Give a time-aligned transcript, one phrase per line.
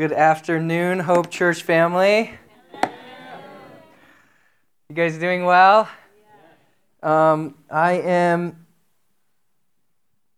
[0.00, 2.32] Good afternoon, Hope Church family.
[4.88, 5.90] You guys doing well?
[7.02, 8.64] Um, I am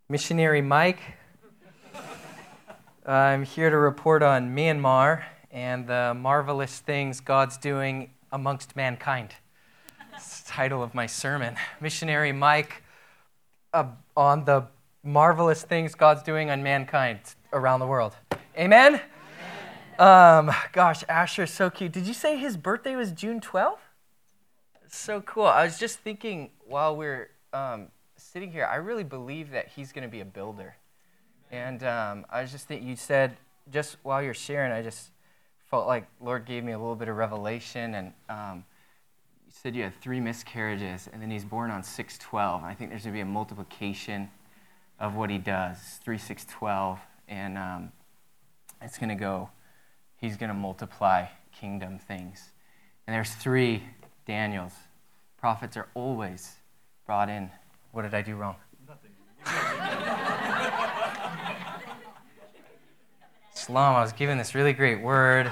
[0.08, 0.98] missionary Mike.
[3.06, 5.22] I'm here to report on Myanmar
[5.52, 9.32] and the marvelous things God's doing amongst mankind.
[10.12, 11.54] It's the title of my sermon.
[11.80, 12.82] Missionary Mike
[13.72, 13.84] uh,
[14.16, 14.64] on the
[15.04, 17.20] marvelous things God's doing on mankind
[17.52, 18.16] around the world.
[18.58, 19.00] Amen?
[20.02, 21.92] Um, gosh, Asher is so cute.
[21.92, 23.76] Did you say his birthday was June 12th?
[24.88, 25.46] So cool.
[25.46, 27.86] I was just thinking while we are um,
[28.16, 30.74] sitting here, I really believe that he's going to be a builder.
[31.52, 33.36] And um, I was just thinking, you said,
[33.72, 35.10] just while you're sharing, I just
[35.70, 37.94] felt like Lord gave me a little bit of revelation.
[37.94, 38.64] And um,
[39.46, 42.64] you said you had three miscarriages, and then he's born on 612.
[42.64, 44.30] I think there's going to be a multiplication
[44.98, 46.98] of what he does 3, 6, 12.
[47.28, 47.92] And um,
[48.80, 49.48] it's going to go
[50.22, 52.52] he's going to multiply kingdom things.
[53.06, 53.82] And there's three
[54.24, 54.72] Daniels.
[55.36, 56.52] Prophets are always
[57.04, 57.50] brought in.
[57.90, 58.54] What did I do wrong?
[58.86, 59.10] Nothing.
[63.56, 65.50] Shalom, I was given this really great word.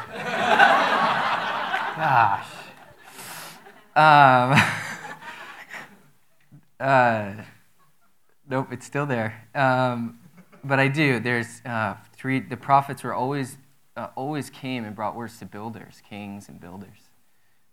[1.97, 2.47] Gosh.
[3.97, 4.55] Um,
[6.81, 7.33] uh,
[8.49, 9.49] nope, it's still there.
[9.53, 10.21] Um,
[10.63, 11.19] but I do.
[11.19, 12.39] There's uh, three.
[12.39, 13.57] The prophets were always
[13.97, 17.09] uh, always came and brought words to builders, kings and builders.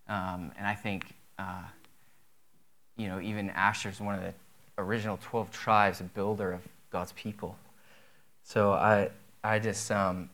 [0.07, 1.63] Um, and I think, uh,
[2.95, 4.33] you know, even Asher is one of the
[4.77, 7.57] original 12 tribes, a builder of God's people.
[8.43, 9.09] So I,
[9.43, 10.29] I just, um,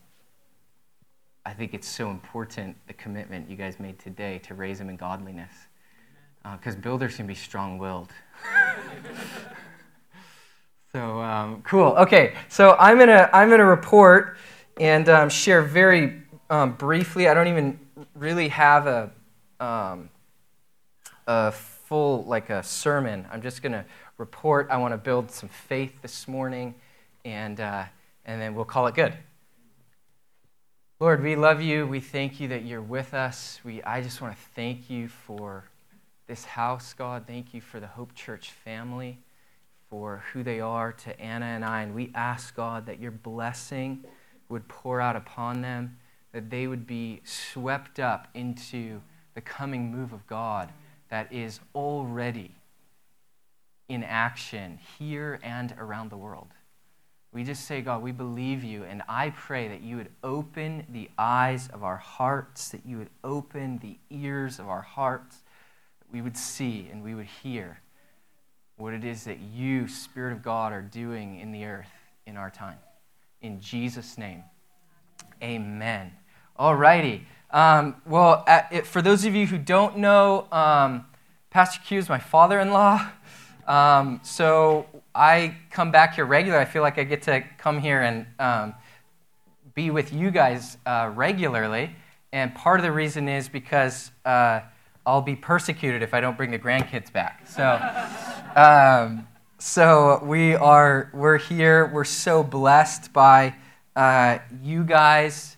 [1.45, 4.95] I think it's so important, the commitment you guys made today to raise them in
[4.95, 5.51] godliness.
[6.43, 8.11] Because uh, builders can be strong willed.
[10.91, 11.93] so um, cool.
[11.93, 14.35] Okay, so I'm gonna I'm gonna report
[14.79, 17.27] and um, share very um, briefly.
[17.27, 17.79] I don't even
[18.15, 19.11] really have a,
[19.59, 20.09] um,
[21.27, 23.25] a full, like a sermon.
[23.31, 23.85] I'm just going to
[24.17, 24.67] report.
[24.71, 26.75] I want to build some faith this morning,
[27.25, 27.85] and, uh,
[28.25, 29.13] and then we'll call it good.
[30.99, 31.85] Lord, we love you.
[31.85, 33.59] We thank you that you're with us.
[33.63, 35.65] We, I just want to thank you for
[36.27, 37.25] this house, God.
[37.27, 39.17] Thank you for the Hope Church family,
[39.89, 41.81] for who they are to Anna and I.
[41.81, 44.05] And we ask, God, that your blessing
[44.53, 45.97] would pour out upon them,
[46.31, 49.01] that they would be swept up into
[49.35, 50.71] the coming move of God
[51.09, 52.55] that is already
[53.89, 56.47] in action here and around the world.
[57.31, 61.09] We just say, God, we believe you, and I pray that you would open the
[61.17, 65.37] eyes of our hearts, that you would open the ears of our hearts,
[65.99, 67.79] that we would see and we would hear
[68.77, 71.91] what it is that you, Spirit of God, are doing in the earth
[72.25, 72.77] in our time.
[73.43, 74.41] In Jesus' name,
[75.43, 76.13] amen.
[76.55, 77.27] All righty.
[77.51, 81.05] Um, well, at, it, for those of you who don't know, um,
[81.49, 83.05] Pastor Q is my father in law.
[83.67, 86.61] Um, so I come back here regularly.
[86.61, 88.75] I feel like I get to come here and um,
[89.75, 91.93] be with you guys uh, regularly.
[92.31, 94.61] And part of the reason is because uh,
[95.05, 97.45] I'll be persecuted if I don't bring the grandkids back.
[97.45, 97.63] So.
[99.65, 101.85] So we are we're here.
[101.87, 103.55] We're so blessed by
[103.95, 105.55] uh, you guys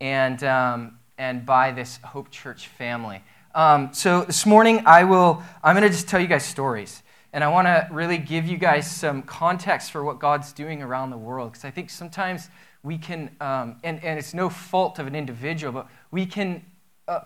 [0.00, 3.20] and um, and by this Hope Church family.
[3.52, 7.42] Um, so this morning I will I'm going to just tell you guys stories, and
[7.42, 11.18] I want to really give you guys some context for what God's doing around the
[11.18, 12.48] world because I think sometimes
[12.84, 16.64] we can um, and and it's no fault of an individual, but we can
[17.08, 17.22] uh,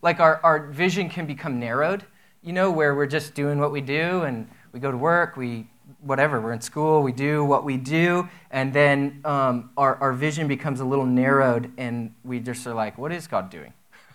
[0.00, 2.04] like our our vision can become narrowed,
[2.40, 5.68] you know, where we're just doing what we do and we go to work, we
[6.00, 10.48] whatever, we're in school, we do what we do, and then um, our, our vision
[10.48, 13.72] becomes a little narrowed, and we just are like, what is God doing?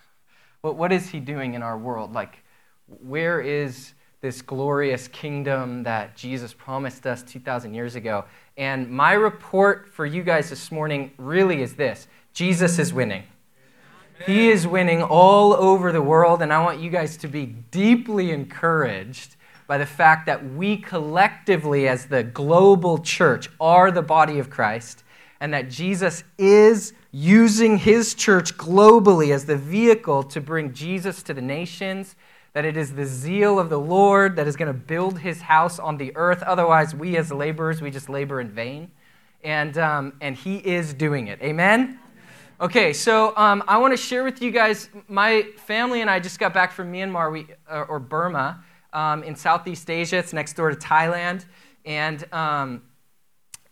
[0.62, 2.12] what, what is He doing in our world?
[2.12, 2.40] Like,
[2.88, 8.26] where is this glorious kingdom that Jesus promised us 2,000 years ago?
[8.58, 13.24] And my report for you guys this morning really is this Jesus is winning.
[14.26, 18.32] He is winning all over the world, and I want you guys to be deeply
[18.32, 19.38] encouraged
[19.70, 25.04] by the fact that we collectively, as the global church, are the body of Christ,
[25.40, 31.36] and that Jesus is using his church globally as the vehicle to bring Jesus to
[31.36, 32.16] the nations,
[32.54, 35.78] that it is the zeal of the Lord that is going to build his house
[35.78, 36.42] on the earth.
[36.42, 38.90] Otherwise, we as laborers, we just labor in vain.
[39.44, 41.40] And, um, and he is doing it.
[41.44, 42.00] Amen?
[42.60, 44.90] Okay, so um, I want to share with you guys.
[45.08, 48.64] My family and I just got back from Myanmar we, uh, or Burma
[48.94, 50.18] um, in Southeast Asia.
[50.18, 51.46] It's next door to Thailand.
[51.86, 52.84] And um,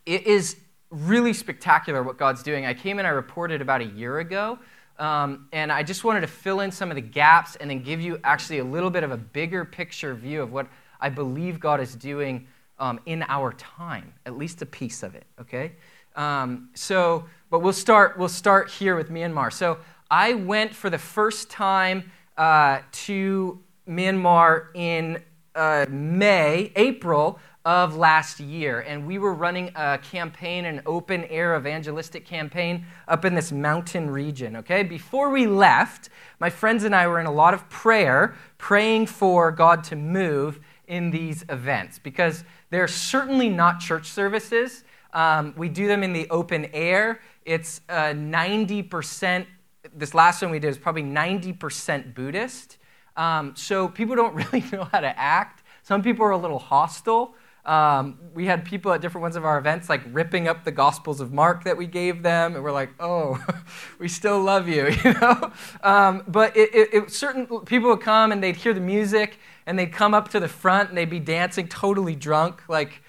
[0.06, 0.56] it is
[0.90, 2.64] really spectacular what God's doing.
[2.66, 4.58] I came and I reported about a year ago.
[4.98, 8.00] Um, and I just wanted to fill in some of the gaps and then give
[8.00, 10.66] you actually a little bit of a bigger picture view of what
[11.00, 12.48] I believe God is doing
[12.80, 15.72] um, in our time, at least a piece of it, okay?
[16.16, 19.52] Um, so, but we'll start, we'll start here with Myanmar.
[19.52, 19.78] So
[20.10, 25.22] I went for the first time uh, to Myanmar in
[25.54, 31.54] uh, May, April of last year, and we were running a campaign, an open air
[31.56, 34.56] evangelistic campaign up in this mountain region.
[34.56, 36.08] Okay, before we left,
[36.40, 40.60] my friends and I were in a lot of prayer, praying for God to move
[40.86, 44.84] in these events because they're certainly not church services.
[45.12, 47.20] Um, we do them in the open air.
[47.44, 49.46] It's uh, 90%,
[49.94, 52.77] this last one we did is probably 90% Buddhist.
[53.18, 55.64] Um, so people don't really know how to act.
[55.82, 57.34] Some people are a little hostile.
[57.64, 61.20] Um, we had people at different ones of our events like ripping up the Gospels
[61.20, 63.44] of Mark that we gave them, and we're like, "Oh,
[63.98, 65.52] we still love you," you know.
[65.82, 69.78] Um, but it, it, it, certain people would come and they'd hear the music and
[69.78, 73.02] they'd come up to the front and they'd be dancing totally drunk, like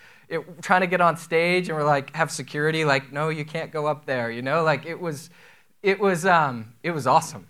[0.61, 3.85] trying to get on stage, and we're like, have security, like, "No, you can't go
[3.85, 4.63] up there," you know.
[4.63, 5.29] Like it was,
[5.83, 7.47] it was, um, it was awesome.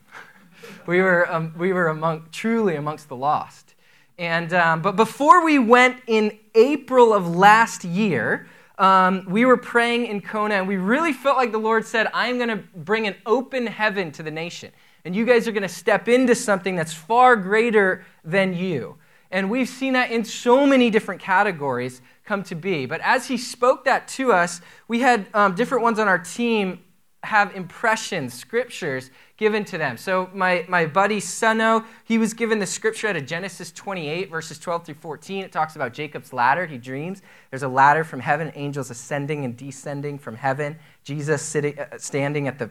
[0.86, 3.76] We were, um, we were among truly amongst the lost.
[4.18, 10.08] And, um, but before we went in April of last year, um, we were praying
[10.08, 13.16] in Kona, and we really felt like the Lord said, I'm going to bring an
[13.26, 14.72] open heaven to the nation.
[15.06, 18.98] And you guys are going to step into something that's far greater than you.
[19.32, 22.86] And we've seen that in so many different categories come to be.
[22.86, 26.80] But as he spoke that to us, we had um, different ones on our team
[27.24, 29.96] have impressions, scriptures given to them.
[29.96, 34.60] So my, my buddy Sano, he was given the scripture out of Genesis 28, verses
[34.60, 35.46] 12 through 14.
[35.46, 36.66] It talks about Jacob's ladder.
[36.66, 37.22] He dreams.
[37.50, 42.50] There's a ladder from heaven, angels ascending and descending from heaven, Jesus sitting, uh, standing
[42.50, 42.70] at the,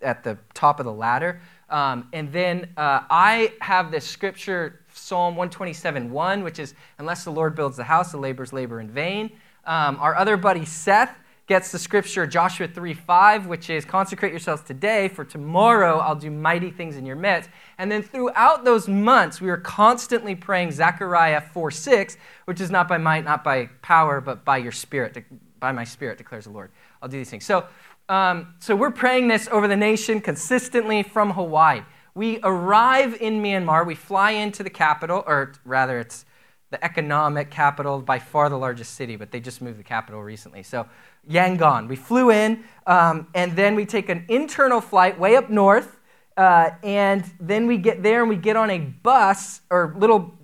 [0.00, 1.40] at the top of the ladder.
[1.68, 7.32] Um, and then uh, I have this scripture, Psalm 127 1, which is, Unless the
[7.32, 9.32] Lord builds the house, the laborers labor in vain.
[9.64, 11.18] Um, our other buddy Seth,
[11.48, 16.30] gets the scripture Joshua 3 5, which is consecrate yourselves today, for tomorrow I'll do
[16.30, 17.48] mighty things in your midst.
[17.78, 22.86] And then throughout those months, we were constantly praying Zechariah 4 6, which is not
[22.86, 25.24] by might, not by power, but by your spirit,
[25.58, 26.70] by my spirit, declares the Lord.
[27.02, 27.46] I'll do these things.
[27.46, 27.66] So,
[28.10, 31.82] um, so we're praying this over the nation consistently from Hawaii.
[32.14, 36.26] We arrive in Myanmar, we fly into the capital, or rather, it's
[36.70, 40.62] the economic capital, by far the largest city, but they just moved the capital recently.
[40.62, 40.86] So
[41.28, 41.88] Yangon.
[41.88, 46.00] We flew in, um, and then we take an internal flight way up north,
[46.36, 50.34] uh, and then we get there and we get on a bus or little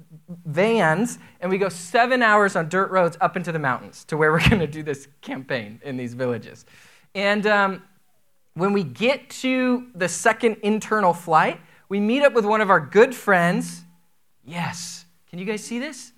[0.46, 4.32] vans, and we go seven hours on dirt roads up into the mountains to where
[4.32, 6.66] we're going to do this campaign in these villages.
[7.14, 7.82] And um,
[8.54, 12.80] when we get to the second internal flight, we meet up with one of our
[12.80, 13.82] good friends.
[14.44, 15.04] Yes.
[15.28, 16.12] Can you guys see this?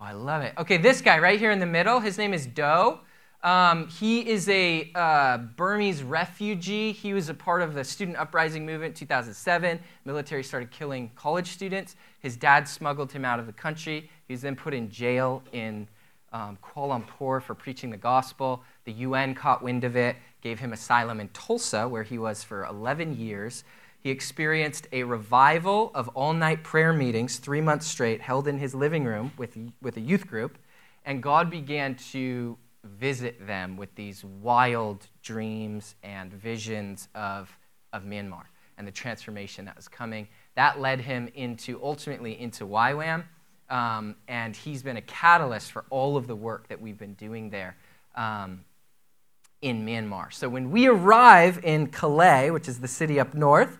[0.00, 0.54] Oh, I love it.
[0.56, 3.00] Okay, this guy right here in the middle, his name is Doe.
[3.42, 6.92] Um, he is a uh, Burmese refugee.
[6.92, 9.78] He was a part of the student uprising movement 2007.
[10.06, 11.96] Military started killing college students.
[12.20, 14.10] His dad smuggled him out of the country.
[14.26, 15.86] He was then put in jail in
[16.32, 18.62] um, Kuala Lumpur for preaching the gospel.
[18.84, 22.64] The UN caught wind of it, gave him asylum in Tulsa, where he was for
[22.64, 23.64] 11 years.
[24.00, 28.74] He experienced a revival of all night prayer meetings, three months straight, held in his
[28.74, 30.56] living room with, with a youth group.
[31.04, 37.54] And God began to visit them with these wild dreams and visions of,
[37.92, 38.44] of Myanmar
[38.78, 40.26] and the transformation that was coming.
[40.54, 43.24] That led him into ultimately into YWAM,
[43.68, 47.50] um, and he's been a catalyst for all of the work that we've been doing
[47.50, 47.76] there
[48.16, 48.64] um,
[49.62, 50.32] in Myanmar.
[50.32, 53.78] So when we arrive in Kalay, which is the city up north,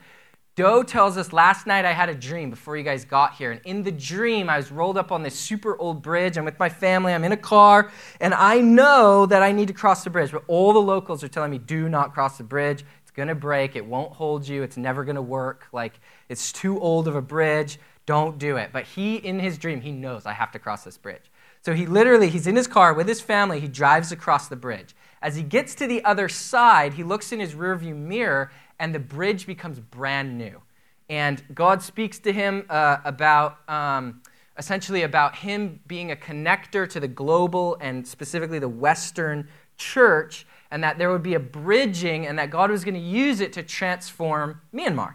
[0.57, 3.53] Doe tells us last night I had a dream before you guys got here.
[3.53, 6.37] And in the dream, I was rolled up on this super old bridge.
[6.37, 7.15] I'm with my family.
[7.15, 7.91] I'm in a car.
[8.21, 10.33] And I know that I need to cross the bridge.
[10.33, 12.85] But all the locals are telling me, do not cross the bridge.
[13.01, 13.75] It's going to break.
[13.75, 14.63] It won't hold you.
[14.63, 15.67] It's never going to work.
[15.73, 17.79] Like, it's too old of a bridge.
[18.05, 18.71] Don't do it.
[18.73, 21.31] But he, in his dream, he knows I have to cross this bridge.
[21.63, 23.61] So he literally, he's in his car with his family.
[23.61, 24.95] He drives across the bridge.
[25.23, 28.99] As he gets to the other side, he looks in his rearview mirror and the
[28.99, 30.63] bridge becomes brand new.
[31.09, 34.23] And God speaks to him uh, about um,
[34.57, 40.85] essentially about him being a connector to the global and specifically the Western church, and
[40.85, 43.63] that there would be a bridging, and that God was going to use it to
[43.63, 45.15] transform Myanmar.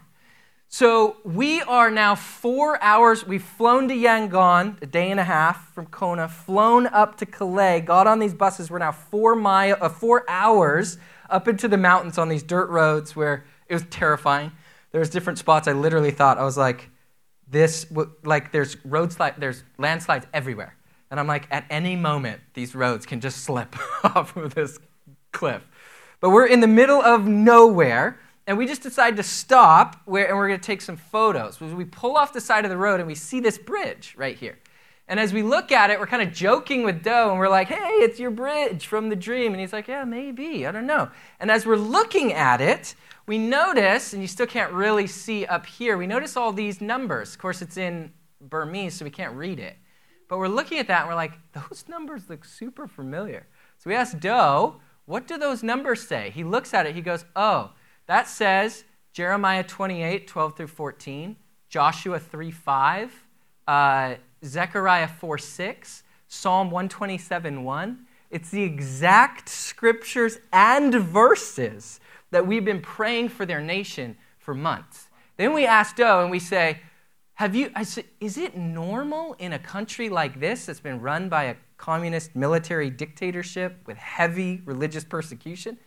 [0.68, 3.24] So we are now four hours.
[3.24, 7.84] We've flown to Yangon, a day and a half from Kona, flown up to Kalay,
[7.84, 8.70] got on these buses.
[8.70, 10.98] We're now four mile, uh, four hours
[11.30, 14.52] up into the mountains on these dirt roads where it was terrifying.
[14.90, 15.68] There was different spots.
[15.68, 16.90] I literally thought I was like,
[17.48, 17.86] this
[18.24, 20.74] like there's road slide, there's landslides everywhere,
[21.12, 24.78] and I'm like, at any moment these roads can just slip off of this
[25.32, 25.62] cliff.
[26.20, 30.36] But we're in the middle of nowhere and we just decide to stop where, and
[30.36, 31.60] we're going to take some photos.
[31.60, 34.58] We pull off the side of the road and we see this bridge right here.
[35.08, 37.68] And as we look at it, we're kind of joking with Doe and we're like,
[37.68, 39.52] hey, it's your bridge from the dream.
[39.52, 40.66] And he's like, yeah, maybe.
[40.66, 41.10] I don't know.
[41.38, 42.94] And as we're looking at it,
[43.26, 47.34] we notice, and you still can't really see up here, we notice all these numbers.
[47.34, 49.76] Of course, it's in Burmese, so we can't read it.
[50.28, 53.46] But we're looking at that and we're like, those numbers look super familiar.
[53.78, 56.30] So we ask Doe, what do those numbers say?
[56.30, 57.72] He looks at it, he goes, oh,
[58.06, 61.36] that says Jeremiah 28, 12 through 14,
[61.68, 63.12] Joshua 3, 5,
[63.66, 68.06] uh, Zechariah 4, 6, Psalm 127, 1.
[68.30, 75.08] It's the exact scriptures and verses that we've been praying for their nation for months.
[75.36, 76.80] Then we ask Doe and we say,
[77.34, 81.28] have you, I said, is it normal in a country like this that's been run
[81.28, 85.78] by a communist military dictatorship with heavy religious persecution?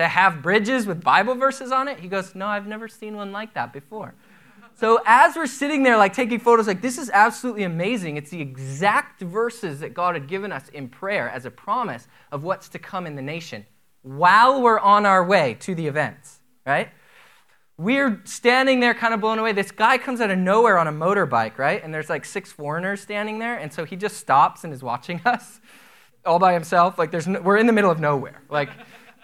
[0.00, 2.00] To have bridges with Bible verses on it?
[2.00, 4.14] He goes, No, I've never seen one like that before.
[4.74, 8.16] So as we're sitting there, like taking photos, like this is absolutely amazing.
[8.16, 12.44] It's the exact verses that God had given us in prayer as a promise of
[12.44, 13.66] what's to come in the nation
[14.02, 16.88] while we're on our way to the events, right?
[17.76, 19.52] We're standing there kind of blown away.
[19.52, 21.82] This guy comes out of nowhere on a motorbike, right?
[21.82, 23.58] And there's like six foreigners standing there.
[23.58, 25.60] And so he just stops and is watching us
[26.24, 26.98] all by himself.
[26.98, 28.42] Like there's no, we're in the middle of nowhere.
[28.48, 28.70] Like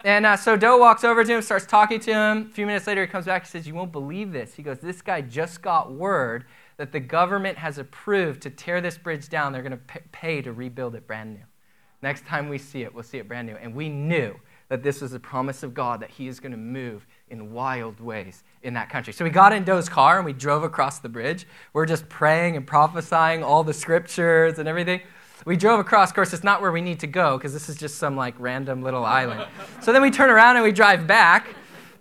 [0.03, 2.47] and uh, so Doe walks over to him, starts talking to him.
[2.49, 4.53] A few minutes later, he comes back and says, You won't believe this.
[4.53, 6.45] He goes, This guy just got word
[6.77, 9.51] that the government has approved to tear this bridge down.
[9.51, 11.43] They're going to pay to rebuild it brand new.
[12.03, 13.55] Next time we see it, we'll see it brand new.
[13.55, 14.35] And we knew
[14.69, 17.99] that this was a promise of God that He is going to move in wild
[17.99, 19.13] ways in that country.
[19.13, 21.47] So we got in Doe's car and we drove across the bridge.
[21.73, 25.01] We're just praying and prophesying all the scriptures and everything
[25.45, 26.09] we drove across.
[26.09, 28.35] Of course, it's not where we need to go because this is just some like
[28.39, 29.47] random little island.
[29.81, 31.47] So then we turn around and we drive back.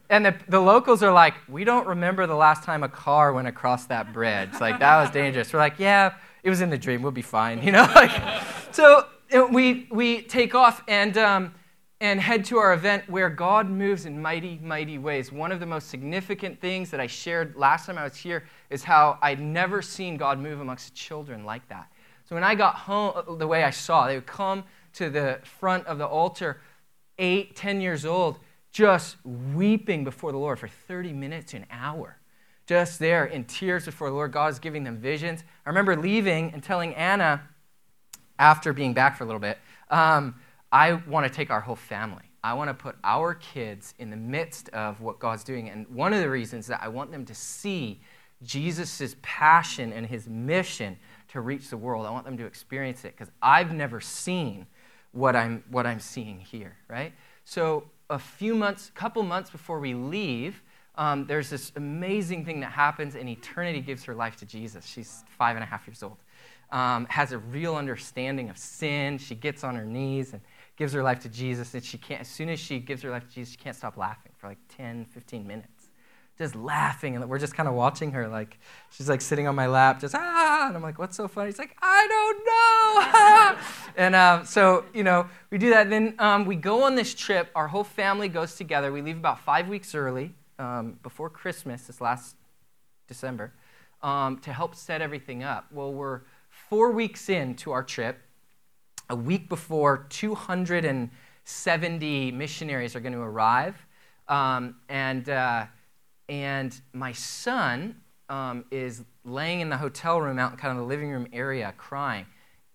[0.08, 3.48] And the, the locals are like, we don't remember the last time a car went
[3.48, 4.50] across that bridge.
[4.60, 5.52] Like, that was dangerous.
[5.52, 6.14] We're like, yeah,
[6.44, 7.02] it was in the dream.
[7.02, 7.88] We'll be fine, you know?
[7.94, 9.06] Like, so
[9.50, 11.54] we, we take off and, um,
[12.00, 15.32] and head to our event where God moves in mighty, mighty ways.
[15.32, 18.84] One of the most significant things that I shared last time I was here is
[18.84, 21.90] how I'd never seen God move amongst children like that.
[22.28, 24.64] So when I got home, uh, the way I saw, they would come
[24.94, 26.60] to the front of the altar,
[27.18, 28.38] eight, ten years old,
[28.72, 32.18] just weeping before the Lord for 30 minutes, an hour.
[32.66, 34.32] Just there in tears before the Lord.
[34.32, 35.44] God is giving them visions.
[35.64, 37.42] I remember leaving and telling Anna,
[38.38, 39.58] after being back for a little bit,
[39.90, 40.34] um,
[40.72, 42.24] I want to take our whole family.
[42.42, 45.70] I want to put our kids in the midst of what God's doing.
[45.70, 48.00] And one of the reasons that I want them to see
[48.42, 52.06] Jesus' passion and his mission to reach the world.
[52.06, 54.66] I want them to experience it because I've never seen
[55.12, 57.12] what I'm, what I'm seeing here, right?
[57.44, 60.62] So, a few months, couple months before we leave,
[60.96, 64.86] um, there's this amazing thing that happens, and Eternity gives her life to Jesus.
[64.86, 66.18] She's five and a half years old.
[66.70, 69.18] Um, has a real understanding of sin.
[69.18, 70.42] She gets on her knees and
[70.76, 73.26] gives her life to Jesus, and she can't, as soon as she gives her life
[73.28, 75.75] to Jesus, she can't stop laughing for like 10, 15 minutes
[76.38, 78.28] just laughing, and we're just kind of watching her.
[78.28, 78.58] Like
[78.90, 81.58] she's like sitting on my lap, just ah, and I'm like, "What's so funny?" She's
[81.58, 83.56] like, "I don't know."
[83.96, 85.80] and uh, so you know, we do that.
[85.82, 87.48] And then um, we go on this trip.
[87.54, 88.92] Our whole family goes together.
[88.92, 92.36] We leave about five weeks early, um, before Christmas, this last
[93.08, 93.54] December,
[94.02, 95.72] um, to help set everything up.
[95.72, 98.18] Well, we're four weeks into our trip.
[99.08, 103.86] A week before, 270 missionaries are going to arrive,
[104.28, 105.30] um, and.
[105.30, 105.64] Uh,
[106.28, 107.96] and my son
[108.28, 111.72] um, is laying in the hotel room out in kind of the living room area
[111.76, 112.26] crying.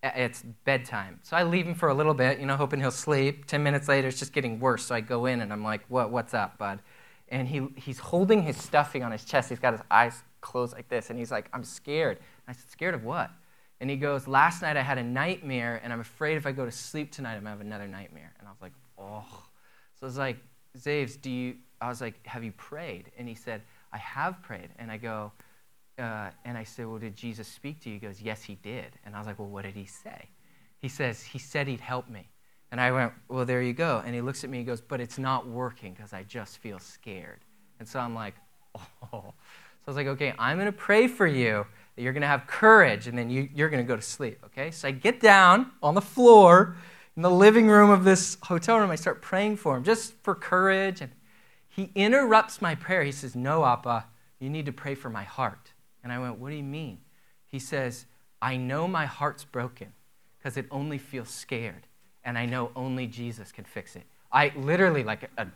[0.04, 1.20] It's bedtime.
[1.22, 3.46] So I leave him for a little bit, you know, hoping he'll sleep.
[3.46, 4.86] Ten minutes later, it's just getting worse.
[4.86, 6.80] So I go in and I'm like, what, what's up, bud?
[7.28, 9.50] And he, he's holding his stuffing on his chest.
[9.50, 11.10] He's got his eyes closed like this.
[11.10, 12.18] And he's like, I'm scared.
[12.52, 13.32] I said, Scared of what?
[13.80, 16.66] And he goes, Last night I had a nightmare, and I'm afraid if I go
[16.66, 18.34] to sleep tonight, I'm going to have another nightmare.
[18.40, 19.26] And I was like, Oh.
[20.00, 20.38] So I was like,
[20.78, 23.12] Zaves, do you, I was like, Have you prayed?
[23.18, 23.62] And he said,
[23.92, 24.70] I have prayed.
[24.80, 25.32] And I go,
[26.00, 27.96] uh, and I said, Well, did Jesus speak to you?
[27.96, 28.98] He goes, Yes, he did.
[29.06, 30.30] And I was like, Well, what did he say?
[30.80, 32.30] He says, He said he'd help me.
[32.72, 34.02] And I went, Well, there you go.
[34.06, 36.80] And he looks at me and goes, But it's not working because I just feel
[36.80, 37.40] scared.
[37.80, 38.36] And so I'm like,
[39.14, 39.34] Oh.
[39.82, 42.28] So I was like, okay, I'm going to pray for you that you're going to
[42.28, 44.70] have courage, and then you, you're going to go to sleep, okay?
[44.70, 46.76] So I get down on the floor
[47.16, 48.92] in the living room of this hotel room.
[48.92, 51.02] I start praying for him just for courage.
[51.02, 51.12] And
[51.74, 53.04] he interrupts my prayer.
[53.04, 54.06] He says, No, Appa,
[54.40, 55.72] you need to pray for my heart.
[56.04, 57.00] And I went, What do you mean?
[57.48, 58.06] He says,
[58.42, 59.94] I know my heart's broken
[60.38, 61.88] because it only feels scared.
[62.26, 64.04] And I know only Jesus can fix it.
[64.32, 65.48] I literally, like a, a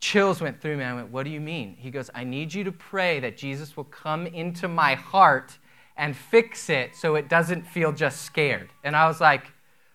[0.00, 0.84] chills went through me.
[0.84, 1.76] I went, What do you mean?
[1.78, 5.58] He goes, I need you to pray that Jesus will come into my heart
[5.94, 8.70] and fix it so it doesn't feel just scared.
[8.82, 9.44] And I was like,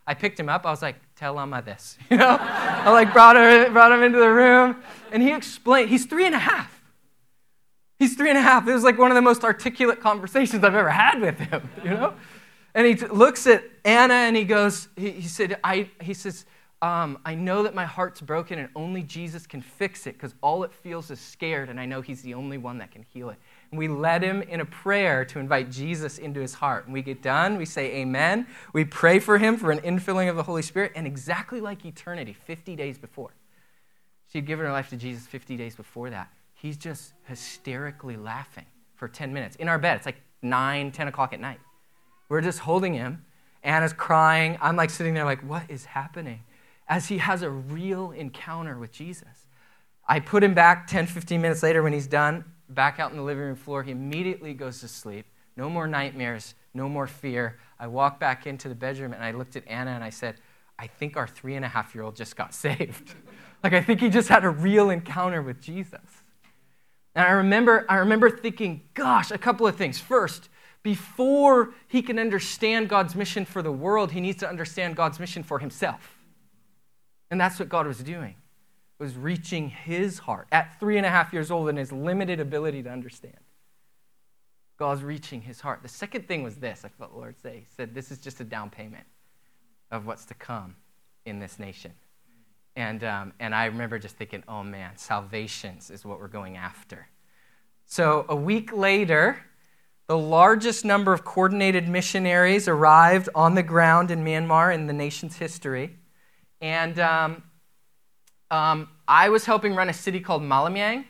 [0.06, 0.64] I picked him up.
[0.64, 1.98] I was like, Tell Amma this.
[2.10, 2.38] You know?
[2.40, 4.78] I like brought, her, brought him into the room.
[5.12, 6.82] And he explained, he's three and a half.
[7.98, 8.68] He's three and a half.
[8.68, 11.92] It was like one of the most articulate conversations I've ever had with him, you
[11.92, 12.14] know?
[12.74, 16.46] And he looks at Anna and he goes, he, he said, I, he says,
[16.82, 20.64] um, I know that my heart's broken and only Jesus can fix it because all
[20.64, 23.38] it feels is scared, and I know He's the only one that can heal it.
[23.76, 26.86] We led him in a prayer to invite Jesus into his heart.
[26.86, 28.48] And we get done, we say amen.
[28.74, 32.34] We pray for him for an infilling of the Holy Spirit, and exactly like eternity,
[32.34, 33.36] 50 days before,
[34.32, 36.32] she'd given her life to Jesus 50 days before that.
[36.54, 38.66] He's just hysterically laughing
[38.96, 39.98] for 10 minutes in our bed.
[39.98, 41.60] It's like 9, 10 o'clock at night.
[42.30, 43.26] We're just holding him.
[43.64, 44.58] Anna's crying.
[44.62, 46.44] I'm like sitting there, like, what is happening?
[46.88, 49.48] As he has a real encounter with Jesus.
[50.08, 53.24] I put him back 10, 15 minutes later when he's done, back out in the
[53.24, 53.84] living room floor.
[53.84, 55.26] He immediately goes to sleep.
[55.58, 57.60] No more nightmares, no more fear.
[57.80, 60.36] I walked back into the bedroom and I looked at Anna and I said,
[60.78, 63.16] I think our three and a half year old just got saved.
[63.64, 66.24] like, I think he just had a real encounter with Jesus.
[67.16, 70.00] And I remember, I remember thinking, gosh, a couple of things.
[70.00, 70.50] First,
[70.84, 75.42] before he can understand God's mission for the world, he needs to understand God's mission
[75.42, 76.18] for himself.
[77.32, 78.36] And that's what God was doing,
[79.00, 82.84] was reaching his heart at three and a half years old and his limited ability
[82.84, 83.38] to understand.
[84.78, 85.82] God's reaching his heart.
[85.84, 87.60] The second thing was this, I felt the Lord say.
[87.60, 89.06] He said, This is just a down payment
[89.92, 90.76] of what's to come
[91.26, 91.92] in this nation.
[92.76, 97.08] And, um, and I remember just thinking, oh man, salvations is what we're going after.
[97.86, 99.38] So a week later,
[100.08, 105.38] the largest number of coordinated missionaries arrived on the ground in Myanmar in the nation's
[105.38, 105.98] history.
[106.62, 107.44] And um,
[108.56, 111.04] um, I was helping run a city called Malamyang.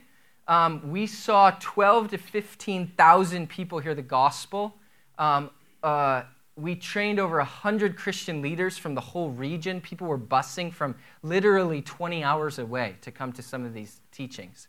[0.48, 4.76] Um, we saw 12 to 15,000 people hear the gospel.
[5.20, 5.52] Um,
[5.84, 6.24] uh,
[6.56, 9.80] we trained over 100 Christian leaders from the whole region.
[9.80, 14.68] People were busing from literally 20 hours away to come to some of these teachings.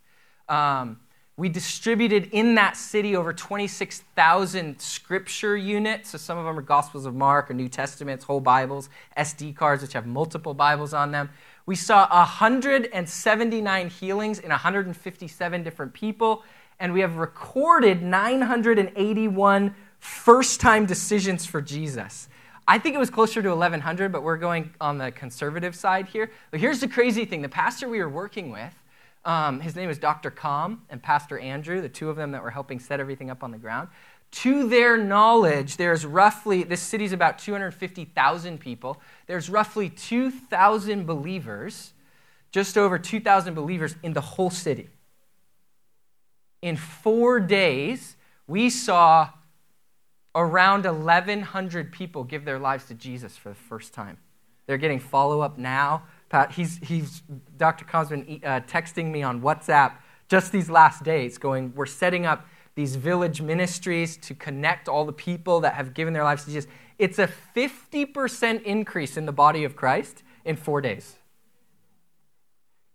[0.48, 1.00] Um,
[1.38, 6.10] we distributed in that city over 26,000 scripture units.
[6.10, 9.82] So some of them are Gospels of Mark or New Testaments, whole Bibles, SD cards,
[9.82, 11.28] which have multiple Bibles on them.
[11.66, 16.44] We saw 179 healings in 157 different people,
[16.78, 22.28] and we have recorded 981 first time decisions for Jesus.
[22.68, 26.30] I think it was closer to 1,100, but we're going on the conservative side here.
[26.52, 28.74] But here's the crazy thing the pastor we were working with,
[29.24, 30.30] um, his name is Dr.
[30.30, 33.50] Com and Pastor Andrew, the two of them that were helping set everything up on
[33.50, 33.88] the ground.
[34.32, 39.00] To their knowledge, there's roughly, this city's about 250,000 people.
[39.26, 41.92] There's roughly 2,000 believers,
[42.50, 44.88] just over 2,000 believers in the whole city.
[46.60, 49.30] In four days, we saw
[50.34, 54.18] around 1,100 people give their lives to Jesus for the first time.
[54.66, 56.02] They're getting follow up now.
[56.28, 57.22] Pat, he's, he's,
[57.56, 57.84] Dr.
[57.84, 58.16] Khan's uh,
[58.66, 59.92] texting me on WhatsApp
[60.28, 65.12] just these last days, going, We're setting up these village ministries to connect all the
[65.12, 66.70] people that have given their lives to Jesus.
[66.98, 71.16] It's a 50% increase in the body of Christ in four days.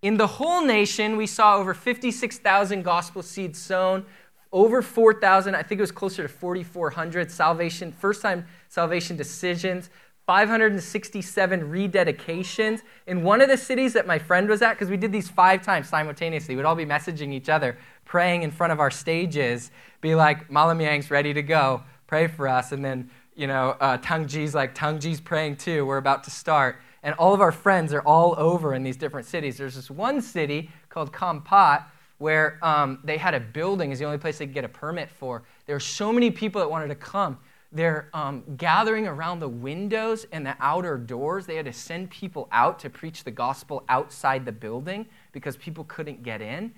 [0.01, 4.05] In the whole nation, we saw over 56,000 gospel seeds sown,
[4.51, 9.89] over 4,000, I think it was closer to 4,400 salvation, first time salvation decisions,
[10.25, 12.81] 567 rededications.
[13.07, 15.61] In one of the cities that my friend was at, because we did these five
[15.61, 20.15] times simultaneously, we'd all be messaging each other, praying in front of our stages, be
[20.15, 22.71] like, Malamyang's ready to go, pray for us.
[22.71, 26.77] And then, you know, uh, Taunggyi's like, Taunggyi's praying too, we're about to start.
[27.03, 29.57] And all of our friends are all over in these different cities.
[29.57, 31.83] There's this one city called Kampot
[32.19, 35.09] where um, they had a building, is the only place they could get a permit
[35.09, 35.41] for.
[35.65, 37.39] There were so many people that wanted to come
[37.71, 41.45] they're um, gathering around the windows and the outer doors.
[41.45, 45.85] They had to send people out to preach the gospel outside the building because people
[45.85, 46.73] couldn't get in.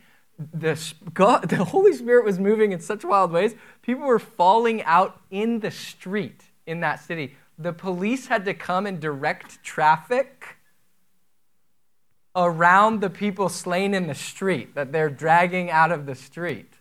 [0.53, 0.79] The,
[1.13, 3.55] God, the Holy Spirit was moving in such wild ways.
[3.81, 7.35] People were falling out in the street in that city.
[7.57, 10.57] The police had to come and direct traffic
[12.35, 16.73] around the people slain in the street that they're dragging out of the street.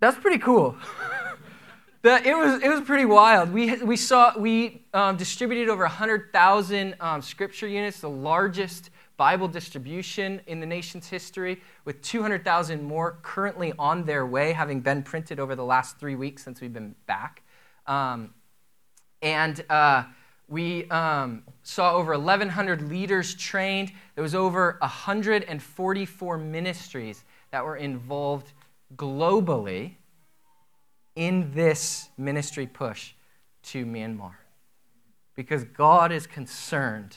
[0.00, 0.76] That's pretty cool.
[2.04, 3.50] that, it, was, it was pretty wild.
[3.50, 10.42] We, we saw, we um, distributed over 100,000 um, scripture units, the largest Bible distribution
[10.46, 15.56] in the nation's history, with 200,000 more currently on their way, having been printed over
[15.56, 17.42] the last three weeks since we've been back.
[17.86, 18.34] Um,
[19.22, 20.04] and uh,
[20.46, 23.92] we um, saw over 1,100 leaders trained.
[24.14, 28.52] There was over 144 ministries that were involved
[28.94, 29.94] globally
[31.16, 33.12] in this ministry push
[33.64, 34.34] to Myanmar.
[35.34, 37.16] Because God is concerned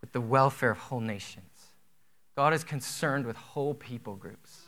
[0.00, 1.44] with the welfare of whole nations.
[2.36, 4.62] God is concerned with whole people groups.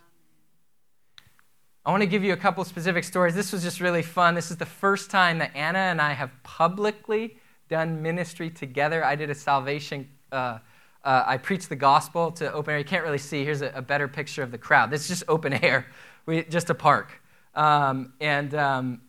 [1.85, 3.35] I want to give you a couple specific stories.
[3.35, 4.35] This was just really fun.
[4.35, 9.05] This is the first time that Anna and I have publicly done ministry together.
[9.05, 10.59] I did a salvation, uh,
[11.05, 12.79] uh, I preached the gospel to open air.
[12.79, 13.45] You can't really see.
[13.45, 14.91] Here's a, a, better picture of the crowd.
[14.91, 15.87] This is just open air,
[16.27, 17.23] we, just a park.
[17.59, 19.01] Um, and um,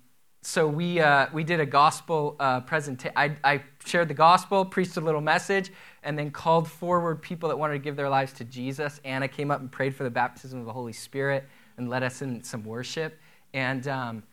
[0.41, 3.13] so we, uh, we did a gospel uh, presentation.
[3.15, 7.73] I, shared the gospel, preached a little message, and then called forward people that wanted
[7.73, 8.99] to give their lives to Jesus.
[9.05, 12.23] Anna came up and prayed for the baptism of the Holy Spirit and led us
[12.23, 13.19] in some worship.
[13.53, 14.23] And um,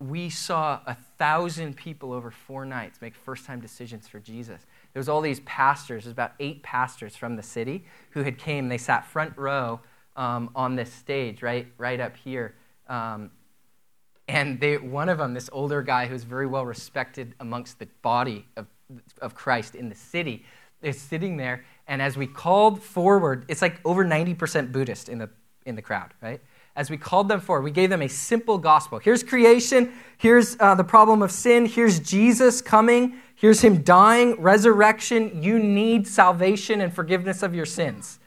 [0.00, 4.62] we saw a thousand people over four nights make first time decisions for Jesus.
[4.92, 8.68] There was all these pastors, there's about eight pastors from the city who had came.
[8.68, 9.78] They sat front row
[10.16, 12.56] um, on this stage, right, right up here.
[12.88, 13.30] Um,
[14.30, 18.46] and they, one of them, this older guy who's very well respected amongst the body
[18.56, 18.66] of,
[19.20, 20.44] of Christ in the city,
[20.82, 21.64] is sitting there.
[21.86, 25.30] And as we called forward, it's like over 90% Buddhist in the,
[25.66, 26.40] in the crowd, right?
[26.76, 28.98] as we called them forward, we gave them a simple gospel.
[28.98, 35.42] Here's creation, here's uh, the problem of sin, here's Jesus coming, here's him dying, resurrection.
[35.42, 38.18] You need salvation and forgiveness of your sins.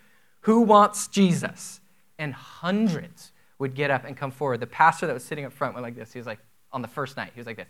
[0.41, 1.79] Who wants Jesus?
[2.19, 3.31] And hundreds
[3.63, 4.60] would get up and come forward.
[4.60, 6.13] The pastor that was sitting up front went like this.
[6.13, 6.39] He was like,
[6.71, 7.67] on the first night, he was like this.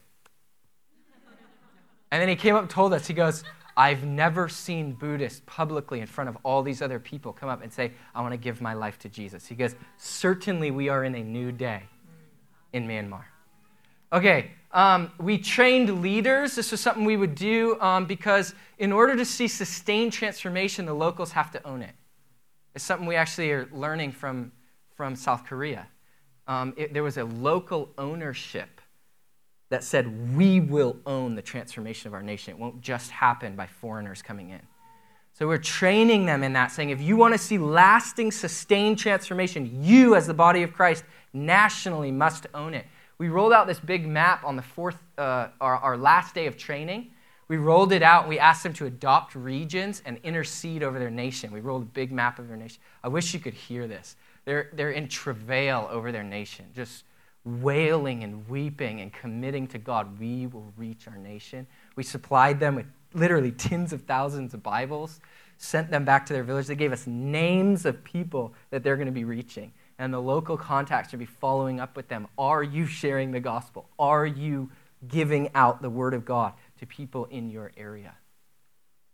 [2.12, 3.44] And then he came up and told us, he goes,
[3.76, 7.72] I've never seen Buddhists publicly in front of all these other people come up and
[7.72, 9.48] say, I want to give my life to Jesus.
[9.48, 11.84] He goes, Certainly we are in a new day
[12.72, 13.24] in Myanmar.
[14.12, 16.56] Okay, um, we trained leaders.
[16.56, 20.94] This was something we would do um, because in order to see sustained transformation, the
[20.94, 21.96] locals have to own it.
[22.76, 24.52] It's something we actually are learning from,
[24.96, 25.88] from South Korea.
[26.48, 28.82] Um, it, there was a local ownership
[29.70, 32.54] that said, We will own the transformation of our nation.
[32.54, 34.62] It won't just happen by foreigners coming in.
[35.34, 39.84] So we're training them in that, saying, if you want to see lasting, sustained transformation,
[39.84, 41.04] you, as the body of Christ,
[41.34, 42.86] nationally must own it.
[43.18, 46.56] We rolled out this big map on the fourth, uh, our, our last day of
[46.56, 47.12] training.
[47.48, 51.12] We rolled it out and we asked them to adopt regions and intercede over their
[51.12, 51.52] nation.
[51.52, 52.80] We rolled a big map of their nation.
[53.04, 54.16] I wish you could hear this.
[54.46, 57.06] They're, they're in travail over their nation, just
[57.46, 61.68] wailing and weeping and committing to God, we will reach our nation.
[61.96, 65.20] We supplied them with literally tens of thousands of Bibles,
[65.58, 66.68] sent them back to their village.
[66.68, 69.74] They gave us names of people that they're going to be reaching.
[70.00, 72.28] And the local contacts should be following up with them.
[72.38, 73.88] Are you sharing the gospel?
[74.00, 74.72] Are you
[75.08, 78.16] giving out the word of God to people in your area?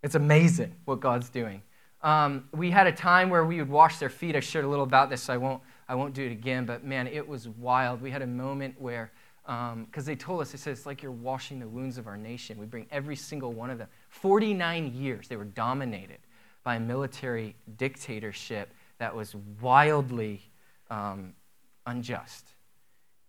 [0.02, 1.62] It's amazing what God's doing.
[2.02, 4.36] Um, we had a time where we would wash their feet.
[4.36, 6.84] I shared a little about this, so I won't I won't do it again, but
[6.86, 8.00] man, it was wild.
[8.00, 11.12] We had a moment where, because um, they told us, it says, it's like you're
[11.12, 12.60] washing the wounds of our nation.
[12.60, 13.88] We bring every single one of them.
[14.10, 16.20] 49 years they were dominated
[16.64, 20.44] by a military dictatorship that was wildly
[20.92, 21.34] um,
[21.88, 22.46] unjust.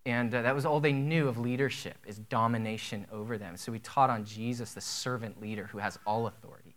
[0.05, 3.57] And uh, that was all they knew of leadership, is domination over them.
[3.57, 6.70] So we taught on Jesus, the servant leader who has all authority.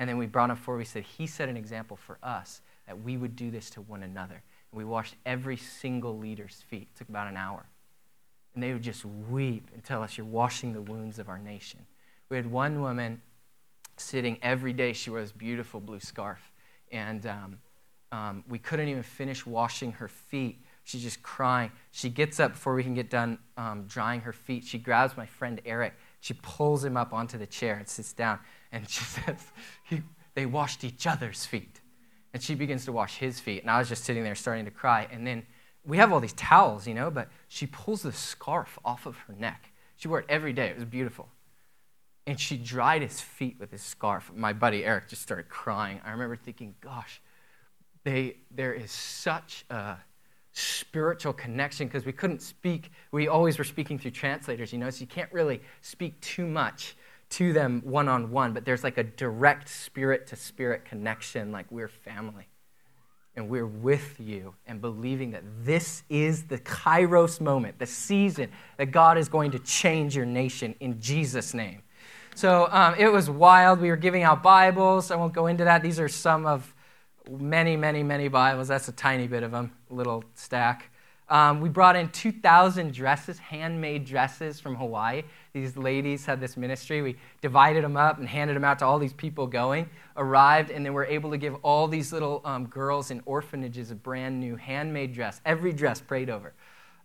[0.00, 0.78] And then we brought him forward.
[0.78, 4.02] We said, He set an example for us that we would do this to one
[4.02, 4.42] another.
[4.72, 6.88] And We washed every single leader's feet.
[6.94, 7.66] It took about an hour.
[8.54, 11.80] And they would just weep and tell us, You're washing the wounds of our nation.
[12.30, 13.20] We had one woman
[13.98, 14.94] sitting every day.
[14.94, 16.50] She wore this beautiful blue scarf.
[16.90, 17.58] And um,
[18.10, 20.64] um, we couldn't even finish washing her feet.
[20.84, 21.70] She's just crying.
[21.90, 24.64] She gets up before we can get done um, drying her feet.
[24.64, 25.92] She grabs my friend Eric.
[26.20, 28.38] She pulls him up onto the chair and sits down.
[28.72, 29.52] And she says,
[30.34, 31.80] They washed each other's feet.
[32.32, 33.62] And she begins to wash his feet.
[33.62, 35.08] And I was just sitting there starting to cry.
[35.10, 35.44] And then
[35.84, 39.34] we have all these towels, you know, but she pulls the scarf off of her
[39.34, 39.72] neck.
[39.96, 40.68] She wore it every day.
[40.68, 41.28] It was beautiful.
[42.26, 44.30] And she dried his feet with his scarf.
[44.34, 46.00] My buddy Eric just started crying.
[46.04, 47.20] I remember thinking, gosh,
[48.04, 49.96] they, there is such a
[50.52, 52.90] spiritual connection because we couldn't speak.
[53.12, 56.96] We always were speaking through translators, you know, so you can't really speak too much
[57.30, 61.66] to them one on one, but there's like a direct spirit to spirit connection, like
[61.70, 62.48] we're family.
[63.36, 68.86] and we're with you and believing that this is the kairos moment, the season that
[68.86, 71.82] God is going to change your nation in Jesus' name.
[72.34, 73.80] So um, it was wild.
[73.80, 75.10] We were giving out Bibles.
[75.10, 75.82] I won't go into that.
[75.82, 76.74] These are some of
[77.28, 78.68] many, many, many Bibles.
[78.68, 80.90] That's a tiny bit of them, a little stack.
[81.30, 85.22] Um, we brought in 2,000 dresses, handmade dresses from Hawaii.
[85.52, 87.02] These ladies had this ministry.
[87.02, 89.88] We divided them up and handed them out to all these people going.
[90.16, 93.94] Arrived, and then we're able to give all these little um, girls in orphanages a
[93.94, 96.52] brand new handmade dress, every dress prayed over,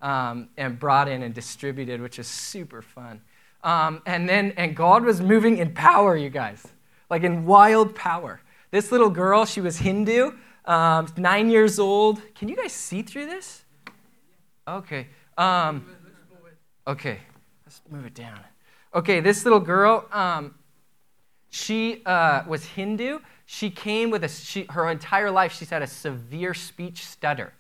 [0.02, 3.22] um, and brought in and distributed, which is super fun.
[3.64, 6.66] Um, and then, and God was moving in power, you guys,
[7.12, 8.42] like in wild power.
[8.72, 10.32] This little girl, she was Hindu,
[10.66, 12.22] um, nine years old.
[12.34, 13.64] Can you guys see through this?
[14.68, 15.08] Okay.
[15.38, 15.86] Um,
[16.88, 17.20] okay.
[17.66, 18.40] Let's move it down.
[18.94, 20.56] Okay, this little girl, um,
[21.50, 23.20] she uh, was Hindu.
[23.46, 27.54] She came with a, she, her entire life, she's had a severe speech stutter.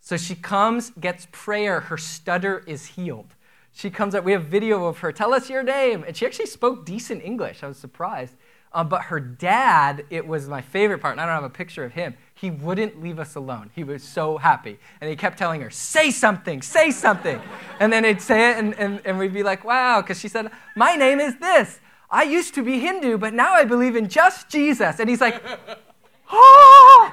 [0.00, 3.34] So she comes, gets prayer, her stutter is healed.
[3.72, 6.04] She comes up, we have video of her, tell us your name.
[6.06, 7.62] And she actually spoke decent English.
[7.62, 8.36] I was surprised.
[8.72, 11.84] Uh, but her dad, it was my favorite part, and I don't have a picture
[11.84, 12.14] of him.
[12.34, 13.70] He wouldn't leave us alone.
[13.74, 14.78] He was so happy.
[15.00, 17.40] And he kept telling her, say something, say something.
[17.80, 20.50] and then he'd say it, and, and, and we'd be like, wow, because she said,
[20.74, 21.80] my name is this.
[22.10, 25.00] I used to be Hindu, but now I believe in just Jesus.
[25.00, 25.42] And he's like,
[26.30, 27.10] oh,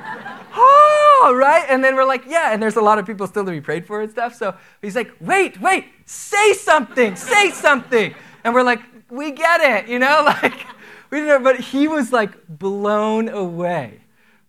[0.56, 1.66] oh, right?
[1.70, 3.86] And then we're like, yeah, and there's a lot of people still to be prayed
[3.86, 4.36] for and stuff.
[4.36, 8.14] So he's like, wait, wait, say something, say something.
[8.44, 10.30] And we're like, we get it, you know?
[10.44, 10.66] Like,
[11.14, 14.00] we didn't know, but he was like blown away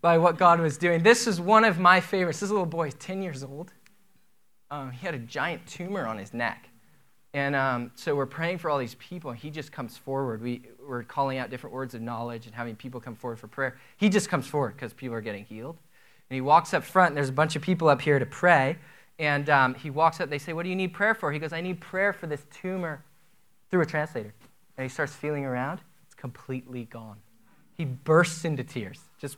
[0.01, 1.03] by what God was doing.
[1.03, 2.41] This is one of my favorites.
[2.41, 3.71] This little boy is 10 years old.
[4.71, 6.71] Um, he had a giant tumor on his neck.
[7.35, 10.41] And um, so we're praying for all these people, and he just comes forward.
[10.41, 13.77] We, we're calling out different words of knowledge and having people come forward for prayer.
[13.99, 15.77] He just comes forward because people are getting healed.
[16.31, 18.79] And he walks up front, and there's a bunch of people up here to pray.
[19.19, 21.31] And um, he walks up, they say, What do you need prayer for?
[21.31, 23.05] He goes, I need prayer for this tumor
[23.71, 24.33] through a translator.
[24.79, 25.81] And he starts feeling around
[26.25, 27.19] completely gone.
[27.77, 29.37] He bursts into tears, just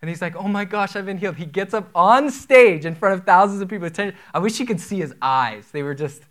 [0.00, 1.34] and he's like, oh my gosh, I've been healed.
[1.34, 3.90] He gets up on stage in front of thousands of people.
[4.32, 5.72] I wish you could see his eyes.
[5.72, 6.22] They were just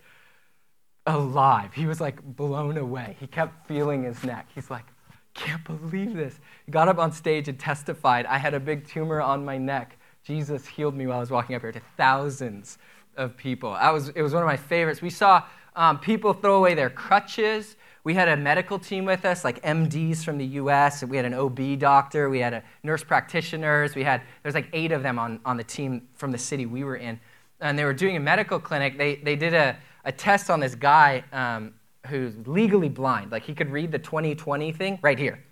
[1.06, 1.74] alive.
[1.74, 3.18] He was like blown away.
[3.20, 4.48] He kept feeling his neck.
[4.56, 4.86] He's like,
[5.34, 6.40] can't believe this.
[6.66, 9.98] He got up on stage and testified, I had a big tumor on my neck.
[10.24, 12.78] Jesus healed me while I was walking up here to thousands
[13.18, 13.72] of people.
[13.72, 15.02] I was, it was one of my favorites.
[15.02, 15.44] We saw
[15.76, 20.24] um, people throw away their crutches we had a medical team with us, like MDs
[20.24, 21.04] from the US.
[21.04, 22.30] We had an OB doctor.
[22.30, 23.96] We had a nurse practitioners.
[23.96, 26.84] We had, there's like eight of them on, on the team from the city we
[26.84, 27.20] were in.
[27.60, 28.98] And they were doing a medical clinic.
[28.98, 31.76] They, they did a, a test on this guy um,
[32.08, 33.32] who's legally blind.
[33.32, 35.44] Like he could read the 2020 thing right here.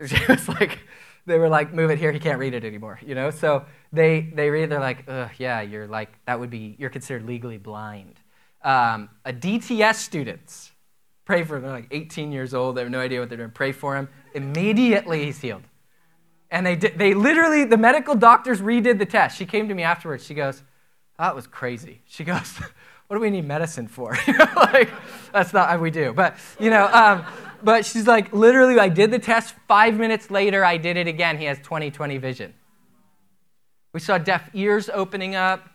[0.00, 0.78] It was like,
[1.26, 2.10] they were like, move it here.
[2.10, 3.30] He can't read it anymore, you know?
[3.30, 7.26] So they, they read, they're like, Ugh, yeah, you're like, that would be, you're considered
[7.26, 8.18] legally blind.
[8.62, 10.72] Um, a DTS students,
[11.30, 11.62] Pray for them.
[11.62, 12.76] They're like 18 years old.
[12.76, 13.52] They have no idea what they're doing.
[13.52, 14.08] Pray for him.
[14.34, 15.62] Immediately he's healed.
[16.50, 19.38] And they, did, they literally, the medical doctors redid the test.
[19.38, 20.26] She came to me afterwards.
[20.26, 20.64] She goes,
[21.20, 22.02] that was crazy.
[22.08, 22.58] She goes,
[23.06, 24.18] what do we need medicine for?
[24.56, 24.90] Like,
[25.32, 26.12] that's not how we do.
[26.12, 27.24] But, you know, um,
[27.62, 29.54] but she's like, literally, I did the test.
[29.68, 31.38] Five minutes later, I did it again.
[31.38, 32.54] He has 20 20 vision.
[33.92, 35.68] We saw deaf ears opening up.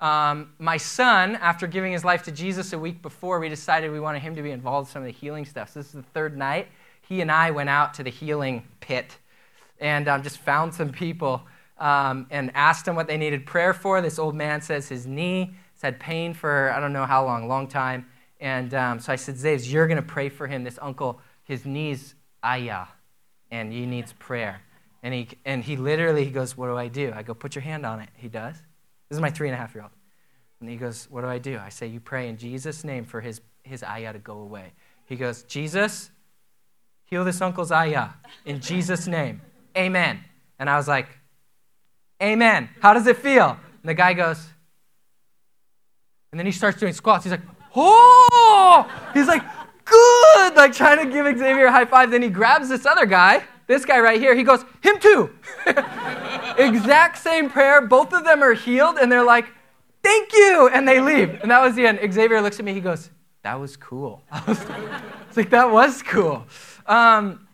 [0.00, 4.00] Um, my son, after giving his life to Jesus a week before, we decided we
[4.00, 5.72] wanted him to be involved in some of the healing stuff.
[5.72, 6.68] So this is the third night.
[7.00, 9.16] He and I went out to the healing pit
[9.80, 11.42] and um, just found some people
[11.78, 14.00] um, and asked them what they needed prayer for.
[14.00, 17.48] This old man says his knee has had pain for I don't know how long,
[17.48, 18.06] long time.
[18.40, 20.64] And um, so I said, Zaves, you're going to pray for him.
[20.64, 22.86] This uncle, his knees, ayah,
[23.50, 24.60] and he needs prayer.
[25.02, 27.12] And he, and he literally he goes, What do I do?
[27.14, 28.08] I go, Put your hand on it.
[28.14, 28.56] He does.
[29.08, 29.92] This is my three and a half year old.
[30.60, 31.58] And he goes, What do I do?
[31.58, 34.72] I say, You pray in Jesus' name for his, his ayah to go away.
[35.04, 36.10] He goes, Jesus,
[37.04, 38.10] heal this uncle's ayah
[38.44, 39.42] in Jesus' name.
[39.76, 40.20] Amen.
[40.58, 41.08] And I was like,
[42.22, 42.68] Amen.
[42.80, 43.50] How does it feel?
[43.82, 44.44] And the guy goes,
[46.32, 47.24] and then he starts doing squats.
[47.24, 47.42] He's like,
[47.74, 48.90] Oh!
[49.14, 49.42] He's like,
[49.84, 50.56] Good!
[50.56, 52.10] Like trying to give Xavier a high five.
[52.10, 54.34] Then he grabs this other guy, this guy right here.
[54.34, 55.30] He goes, Him too.
[56.58, 57.80] exact same prayer.
[57.80, 59.46] Both of them are healed, and they're like,
[60.02, 61.40] thank you, and they leave.
[61.42, 61.98] And that was the end.
[62.12, 63.10] Xavier looks at me, he goes,
[63.42, 64.22] that was cool.
[64.48, 64.60] Was
[65.28, 66.44] it's like, that was cool.
[66.84, 67.46] Um,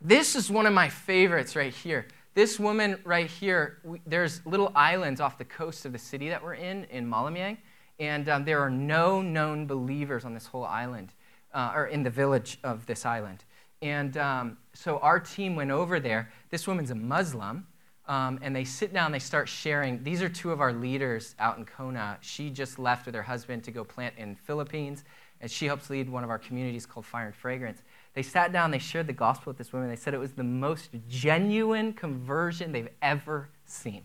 [0.00, 2.06] this is one of my favorites right here.
[2.32, 6.42] This woman right here, we, there's little islands off the coast of the city that
[6.42, 7.58] we're in, in Malamyang,
[8.00, 11.12] and um, there are no known believers on this whole island,
[11.52, 13.44] uh, or in the village of this island.
[13.82, 16.30] And um, so our team went over there.
[16.50, 17.66] This woman's a Muslim,
[18.08, 20.02] Um, and they sit down, they start sharing.
[20.04, 22.18] These are two of our leaders out in Kona.
[22.20, 25.04] She just left with her husband to go plant in Philippines,
[25.40, 27.82] and she helps lead one of our communities called Fire and Fragrance.
[28.14, 29.88] They sat down, they shared the gospel with this woman.
[29.88, 34.04] They said it was the most genuine conversion they've ever seen.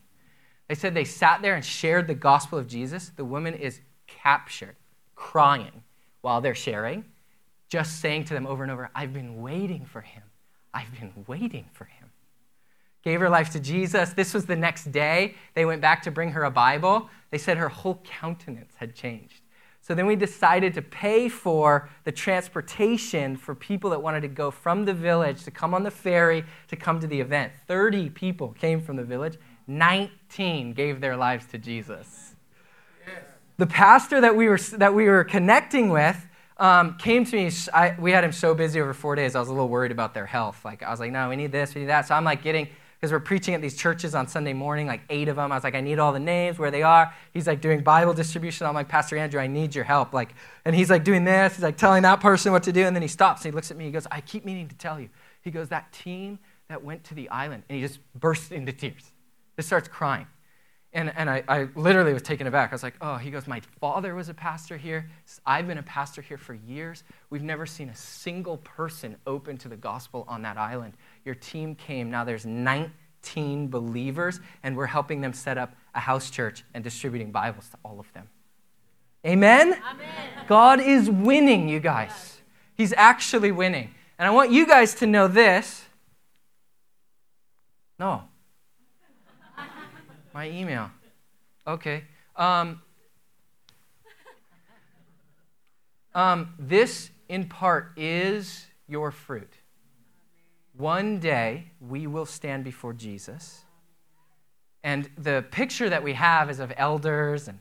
[0.67, 3.11] They said they sat there and shared the gospel of Jesus.
[3.15, 4.75] The woman is captured,
[5.15, 5.83] crying
[6.21, 7.05] while they're sharing,
[7.69, 10.23] just saying to them over and over, I've been waiting for him.
[10.73, 12.10] I've been waiting for him
[13.03, 14.13] gave her life to Jesus.
[14.13, 15.35] This was the next day.
[15.53, 17.09] They went back to bring her a Bible.
[17.31, 19.41] They said her whole countenance had changed.
[19.81, 24.51] So then we decided to pay for the transportation for people that wanted to go
[24.51, 27.51] from the village to come on the ferry to come to the event.
[27.67, 32.35] 30 people came from the village, 19 gave their lives to Jesus.
[33.57, 37.51] The pastor that we were, that we were connecting with um, came to me.
[37.73, 40.13] I, we had him so busy over four days, I was a little worried about
[40.13, 40.63] their health.
[40.63, 42.07] Like, I was like, no, we need this, we need that.
[42.07, 42.69] So I'm like getting
[43.01, 45.51] because we're preaching at these churches on Sunday morning, like eight of them.
[45.51, 47.11] I was like, I need all the names, where they are.
[47.33, 48.67] He's like doing Bible distribution.
[48.67, 50.13] I'm like, Pastor Andrew, I need your help.
[50.13, 50.35] Like,
[50.65, 51.55] and he's like doing this.
[51.55, 53.71] He's like telling that person what to do, and then he stops and he looks
[53.71, 53.85] at me.
[53.85, 55.09] He goes, I keep meaning to tell you.
[55.41, 56.37] He goes, that team
[56.69, 59.11] that went to the island, and he just bursts into tears.
[59.55, 60.27] Just starts crying.
[60.93, 62.71] And, and I, I literally was taken aback.
[62.71, 65.09] I was like, oh, he goes, my father was a pastor here.
[65.45, 67.03] I've been a pastor here for years.
[67.29, 70.93] We've never seen a single person open to the gospel on that island.
[71.25, 72.09] Your team came.
[72.09, 77.31] Now there's 19 believers, and we're helping them set up a house church and distributing
[77.31, 78.29] Bibles to all of them.
[79.25, 79.73] Amen?
[79.73, 80.07] Amen.
[80.47, 82.41] God is winning, you guys.
[82.75, 83.93] He's actually winning.
[84.17, 85.85] And I want you guys to know this.
[87.99, 88.23] No,
[90.33, 90.89] my email.
[91.67, 92.03] Okay.
[92.35, 92.81] Um,
[96.13, 99.53] um, this, in part, is your fruit.
[100.81, 103.65] One day we will stand before Jesus.
[104.83, 107.59] And the picture that we have is of elders and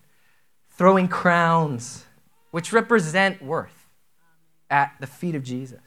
[0.71, 2.07] throwing crowns,
[2.51, 3.91] which represent worth
[4.71, 5.83] at the feet of Jesus.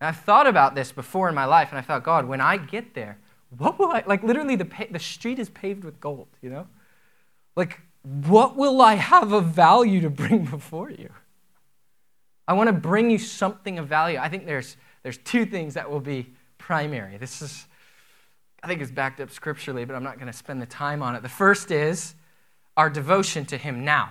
[0.00, 2.56] And I've thought about this before in my life, and I thought, God, when I
[2.56, 3.18] get there,
[3.56, 6.66] what will I, like literally the, the street is paved with gold, you know?
[7.54, 11.10] Like, what will I have of value to bring before you?
[12.48, 14.18] I want to bring you something of value.
[14.18, 16.26] I think there's, there's two things that will be
[16.58, 17.16] primary.
[17.16, 17.66] This is,
[18.60, 21.14] I think is backed up scripturally, but I'm not going to spend the time on
[21.14, 21.22] it.
[21.22, 22.16] The first is
[22.76, 24.10] our devotion to Him now.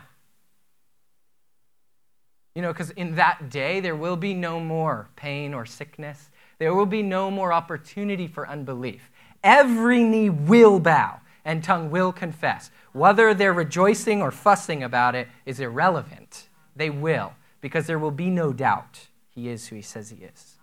[2.55, 6.29] You know, because in that day, there will be no more pain or sickness.
[6.59, 9.11] There will be no more opportunity for unbelief.
[9.43, 12.71] Every knee will bow and tongue will confess.
[12.93, 16.47] Whether they're rejoicing or fussing about it is irrelevant.
[16.73, 20.54] They will, because there will be no doubt he is who he says he is.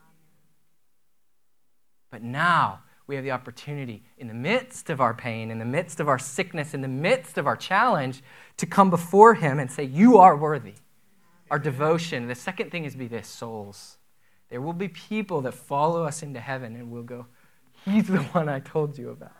[2.12, 5.98] But now we have the opportunity, in the midst of our pain, in the midst
[5.98, 8.22] of our sickness, in the midst of our challenge,
[8.58, 10.74] to come before him and say, You are worthy.
[11.50, 12.28] Our devotion.
[12.28, 13.96] The second thing is be this souls.
[14.50, 17.26] There will be people that follow us into heaven and will go,
[17.84, 19.32] He's the one I told you about.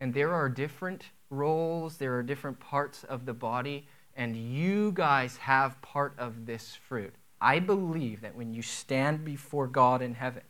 [0.00, 5.36] And there are different roles, there are different parts of the body, and you guys
[5.36, 7.14] have part of this fruit.
[7.40, 10.42] I believe that when you stand before God in heaven,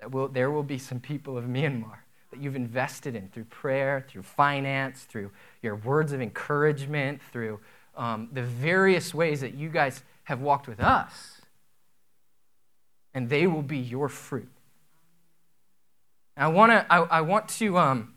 [0.00, 1.98] that will, there will be some people of Myanmar
[2.30, 5.30] that you've invested in through prayer, through finance, through
[5.62, 7.60] your words of encouragement, through
[7.96, 11.40] um, the various ways that you guys have walked with us,
[13.12, 14.48] and they will be your fruit.
[16.36, 16.86] I want to.
[16.92, 17.76] I, I, want to.
[17.78, 18.14] Um,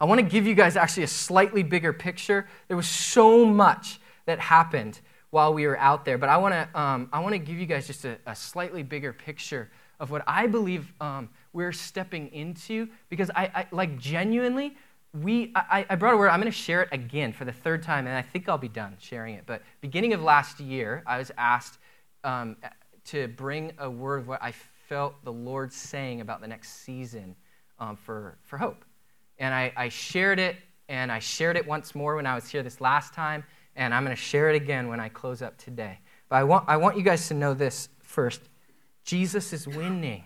[0.00, 2.48] I want to give you guys actually a slightly bigger picture.
[2.66, 5.00] There was so much that happened
[5.34, 6.80] while we were out there, but I want to.
[6.80, 9.68] Um, I want to give you guys just a, a, slightly bigger picture
[9.98, 14.76] of what I believe um, we're stepping into, because I, I like genuinely
[15.12, 17.84] we I, I, brought a word i'm going to share it again for the third
[17.84, 21.18] time and i think i'll be done sharing it but beginning of last year i
[21.18, 21.78] was asked
[22.24, 22.56] um,
[23.04, 24.52] to bring a word of what i
[24.88, 27.36] felt the lord saying about the next season
[27.78, 28.84] um, for, for hope
[29.38, 30.56] and I, I shared it
[30.88, 33.44] and i shared it once more when i was here this last time
[33.76, 35.98] and i'm going to share it again when i close up today.
[36.28, 38.40] But i want, I want you guys to know this first.
[39.04, 40.24] Jesus is winning.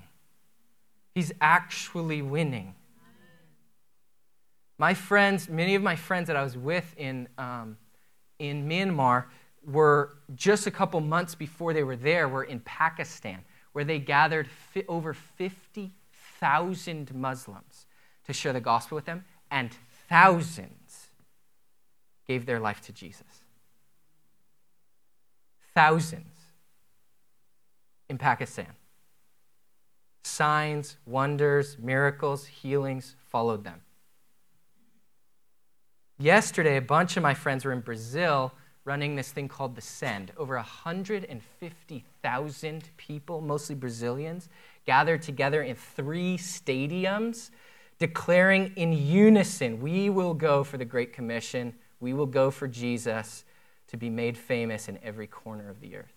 [1.14, 2.75] He's actually winning.
[4.79, 7.77] My friends, many of my friends that I was with in, um,
[8.39, 9.25] in Myanmar
[9.66, 13.41] were just a couple months before they were there, were in Pakistan,
[13.72, 17.87] where they gathered fi- over 50,000 Muslims
[18.27, 19.70] to share the gospel with them, and
[20.09, 21.09] thousands
[22.29, 23.43] gave their life to Jesus.
[25.79, 26.35] Thousands.
[28.09, 28.74] in Pakistan.
[30.24, 33.83] Signs, wonders, miracles, healings followed them.
[36.18, 38.53] Yesterday, a bunch of my friends were in Brazil
[38.85, 40.33] running this thing called the Send.
[40.37, 44.49] Over 150,000 people, mostly Brazilians,
[44.85, 47.51] gathered together in three stadiums,
[48.01, 53.45] declaring in unison, We will go for the Great Commission, we will go for Jesus
[53.89, 56.12] to be made famous in every corner of the earth.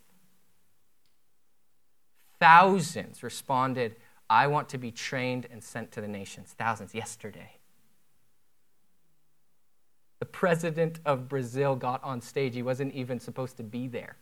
[2.39, 3.95] Thousands responded,
[4.29, 6.55] I want to be trained and sent to the nations.
[6.57, 7.57] Thousands yesterday.
[10.19, 12.55] The president of Brazil got on stage.
[12.55, 14.15] He wasn't even supposed to be there.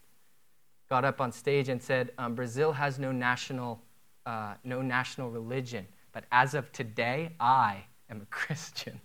[0.89, 3.82] Got up on stage and said, um, Brazil has no national,
[4.26, 9.00] uh, no national religion, but as of today, I am a Christian.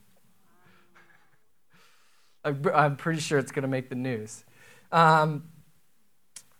[2.44, 4.44] I'm pretty sure it's going to make the news.
[4.92, 5.44] Um,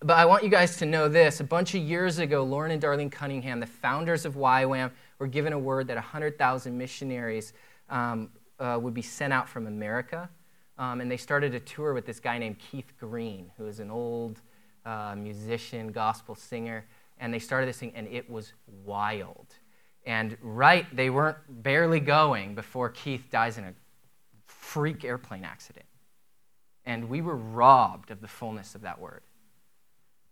[0.01, 1.41] but I want you guys to know this.
[1.41, 5.53] A bunch of years ago, Loren and Darlene Cunningham, the founders of YWAM, were given
[5.53, 7.53] a word that 100,000 missionaries
[7.89, 10.29] um, uh, would be sent out from America.
[10.77, 13.91] Um, and they started a tour with this guy named Keith Green, who is an
[13.91, 14.41] old
[14.85, 16.85] uh, musician, gospel singer.
[17.19, 18.53] And they started this thing, and it was
[18.85, 19.55] wild.
[20.05, 23.75] And right, they weren't barely going before Keith dies in a
[24.75, 25.87] freak airplane accident.
[26.85, 29.23] And we were robbed of the fullness of that word.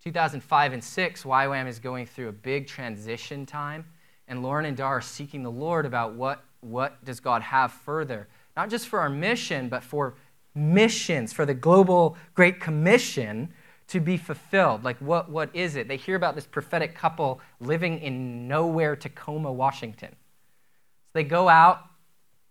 [0.02, 3.84] 2005 and 6, YWAM is going through a big transition time.
[4.26, 8.28] And Loren and Dar are seeking the Lord about what what does God have further?
[8.56, 10.14] Not just for our mission, but for
[10.54, 13.52] missions, for the global Great Commission
[13.88, 14.84] to be fulfilled.
[14.84, 15.88] Like, what, what is it?
[15.88, 20.10] They hear about this prophetic couple living in nowhere, Tacoma, Washington.
[20.10, 21.80] So they go out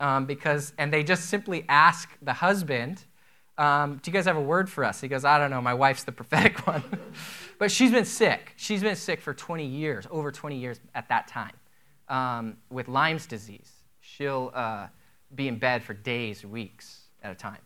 [0.01, 3.05] um, because, and they just simply ask the husband,
[3.57, 4.99] um, Do you guys have a word for us?
[4.99, 6.83] He goes, I don't know, my wife's the prophetic one.
[7.57, 8.53] but she's been sick.
[8.57, 11.53] She's been sick for 20 years, over 20 years at that time,
[12.09, 14.87] um, with Lyme's disease she'll uh,
[15.33, 17.61] be in bed for days weeks at a time.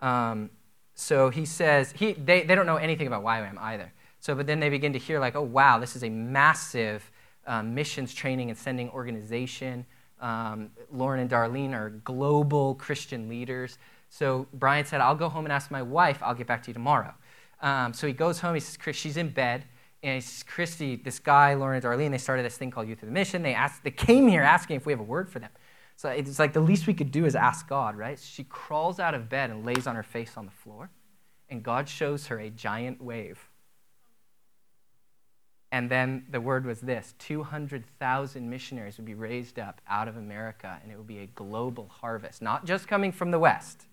[0.00, 0.50] Um,
[0.94, 3.92] so he says, he, they, they don't know anything about YWAM either.
[4.20, 7.10] So, but then they begin to hear, like, oh, wow, this is a massive
[7.46, 9.86] um, missions training and sending organization.
[10.20, 13.78] Um, Loren and Darlene are global Christian leaders.
[14.08, 16.22] So Brian said, I'll go home and ask my wife.
[16.22, 17.14] I'll get back to you tomorrow.
[17.60, 18.54] Um, so he goes home.
[18.54, 19.64] He says, Chris, she's in bed.
[20.02, 23.02] And he says, Christy, this guy, Loren and Darlene, they started this thing called Youth
[23.02, 23.42] of the Mission.
[23.42, 25.50] They, asked, they came here asking if we have a word for them.
[25.96, 28.16] So it's like the least we could do is ask God, right?
[28.16, 30.90] She crawls out of bed and lays on her face on the floor,
[31.50, 33.47] and God shows her a giant wave.
[35.70, 40.78] And then the word was this 200,000 missionaries would be raised up out of America,
[40.82, 43.86] and it would be a global harvest, not just coming from the West,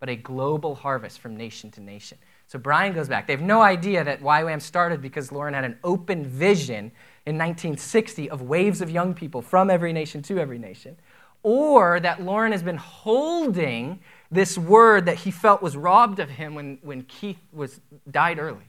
[0.00, 2.16] but a global harvest from nation to nation.
[2.46, 3.26] So Brian goes back.
[3.26, 6.92] They have no idea that YWAM started because Loren had an open vision
[7.26, 10.96] in 1960 of waves of young people from every nation to every nation
[11.42, 14.00] or that Loren has been holding
[14.30, 18.64] this word that he felt was robbed of him when, when Keith was, died early.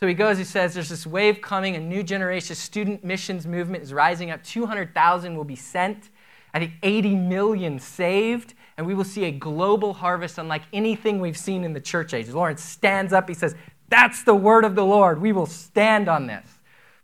[0.00, 3.82] So he goes, he says, There's this wave coming, a new generation student missions movement
[3.82, 4.42] is rising up.
[4.42, 6.10] 200,000 will be sent.
[6.52, 11.36] I think 80 million saved, and we will see a global harvest unlike anything we've
[11.36, 12.28] seen in the church age.
[12.28, 13.54] Lawrence stands up, he says,
[13.88, 15.20] That's the word of the Lord.
[15.20, 16.46] We will stand on this.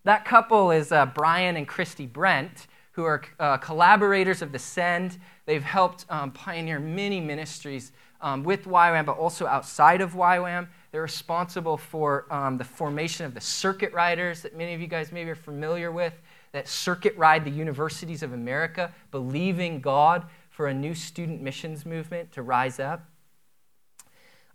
[0.04, 5.18] That couple is uh, Brian and Christy Brennt who are uh, collaborators of the Send.
[5.46, 10.68] They've helped um, pioneer many ministries um, with YWAM, but also outside of YWAM.
[10.92, 15.12] They're responsible for um, the formation of the circuit riders that many of you guys
[15.12, 16.14] maybe are familiar with,
[16.52, 22.32] that circuit ride the universities of America, believing God for a new student missions movement
[22.32, 23.08] to rise up.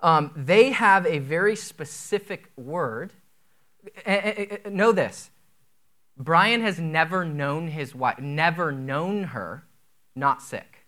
[0.02, 3.14] Um, they have a very specific word.
[4.70, 5.30] Know this
[6.18, 9.66] Brian has never known his wife, never known her
[10.16, 10.86] not sick.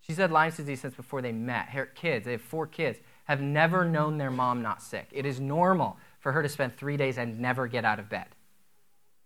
[0.00, 1.68] She's had Lyme disease since before they met.
[1.68, 5.08] Her kids, they have four kids, have never known their mom not sick.
[5.12, 8.26] It is normal for her to spend three days and never get out of bed.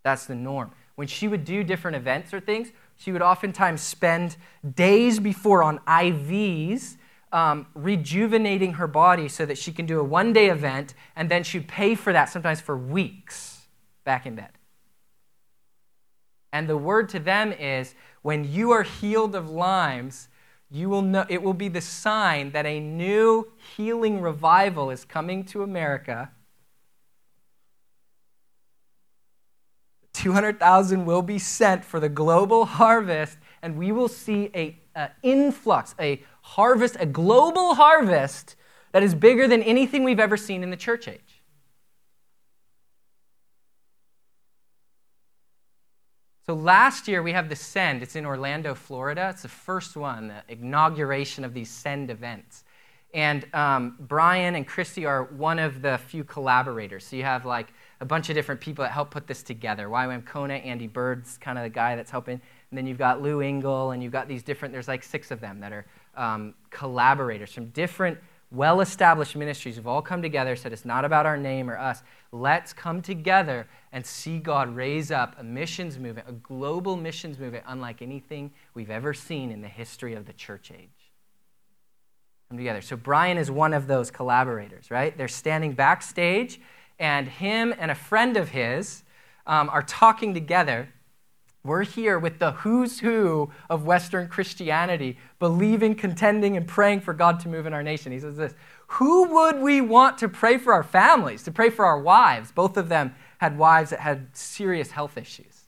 [0.02, 0.70] That's the norm.
[0.94, 4.36] When she would do different events or things, she would oftentimes spend
[4.74, 6.96] days before on IVs
[7.32, 11.42] um, rejuvenating her body so that she can do a one day event, and then
[11.42, 13.66] she'd pay for that sometimes for weeks
[14.04, 14.50] back in bed.
[16.52, 20.28] And the word to them is when you are healed of Lyme's,
[20.76, 25.44] you will know it will be the sign that a new healing revival is coming
[25.44, 26.30] to America.
[30.12, 35.94] 200,000 will be sent for the global harvest, and we will see a, a influx,
[36.00, 38.56] a harvest, a global harvest
[38.92, 41.35] that is bigger than anything we've ever seen in the church age.
[46.48, 48.04] So last year we have the Send.
[48.04, 49.30] It's in Orlando, Florida.
[49.30, 52.62] It's the first one, the inauguration of these Send events.
[53.12, 57.04] And um, Brian and Christy are one of the few collaborators.
[57.04, 59.88] So you have like a bunch of different people that help put this together.
[59.88, 62.34] YWAM Kona, Andy Byrd's kind of the guy that's helping.
[62.70, 65.40] And then you've got Lou Engle, and you've got these different, there's like six of
[65.40, 65.84] them that are
[66.16, 68.18] um, collaborators from different
[68.52, 72.02] well established ministries who've all come together, said it's not about our name or us.
[72.30, 73.66] Let's come together
[73.96, 78.90] and see God raise up a missions movement, a global missions movement, unlike anything we've
[78.90, 81.14] ever seen in the history of the church age.
[82.50, 82.82] Come together.
[82.82, 85.16] So, Brian is one of those collaborators, right?
[85.16, 86.60] They're standing backstage,
[86.98, 89.02] and him and a friend of his
[89.46, 90.90] um, are talking together
[91.66, 97.40] we're here with the who's who of Western Christianity, believing, contending, and praying for God
[97.40, 98.12] to move in our nation.
[98.12, 98.54] He says this
[98.86, 102.52] Who would we want to pray for our families, to pray for our wives?
[102.52, 105.64] Both of them had wives that had serious health issues.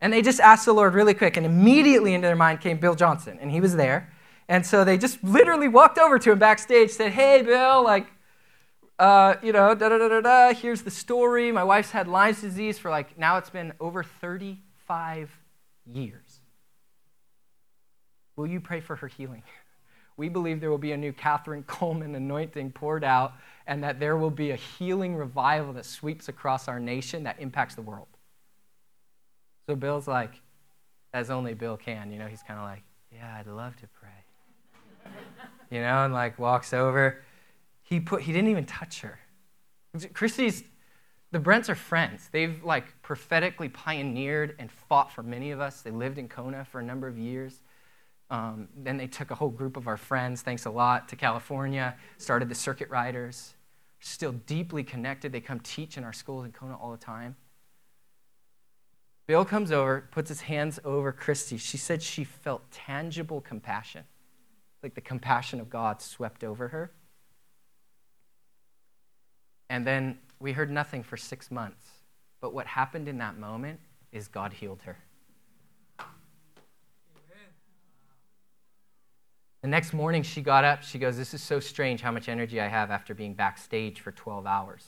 [0.00, 2.94] And they just asked the Lord really quick, and immediately into their mind came Bill
[2.94, 4.12] Johnson, and he was there.
[4.48, 8.06] And so they just literally walked over to him backstage, said, Hey, Bill, like,
[8.98, 11.50] uh, you know, da da da da da, here's the story.
[11.52, 15.30] My wife's had Lyme's disease for like, now it's been over 35
[15.86, 16.40] years.
[18.36, 19.42] Will you pray for her healing?
[20.16, 23.34] We believe there will be a new Kathryn Kuhlman anointing poured out,
[23.66, 27.74] and that there will be a healing revival that sweeps across our nation that impacts
[27.74, 28.08] the world.
[29.66, 30.40] So Bill's like,
[31.14, 32.82] as only Bill can, you know, he's kind of like,
[33.12, 35.12] yeah, I'd love to pray.
[35.70, 37.22] you know, and like walks over.
[37.82, 39.18] He put he didn't even touch her.
[40.14, 40.64] Christy's
[41.32, 42.28] the Brennts are friends.
[42.30, 45.80] They've like prophetically pioneered and fought for many of us.
[45.80, 47.60] They lived in Kona for a number of years.
[48.32, 51.94] Um, then they took a whole group of our friends, thanks a lot, to California,
[52.16, 53.52] started the Circuit Riders.
[54.00, 55.32] Still deeply connected.
[55.32, 57.36] They come teach in our schools in Kona all the time.
[59.26, 61.58] Bill comes over, puts his hands over Christy.
[61.58, 64.04] She said she felt tangible compassion,
[64.82, 66.90] like the compassion of God swept over her.
[69.68, 71.86] And then we heard nothing for six months.
[72.40, 73.78] But what happened in that moment
[74.10, 74.96] is God healed her.
[79.62, 80.82] The next morning, she got up.
[80.82, 84.10] She goes, This is so strange how much energy I have after being backstage for
[84.10, 84.84] 12 hours.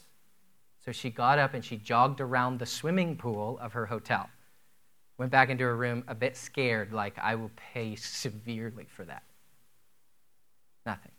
[0.84, 4.28] So she got up and she jogged around the swimming pool of her hotel.
[5.16, 9.22] Went back into her room a bit scared, like, I will pay severely for that.
[10.84, 11.12] Nothing.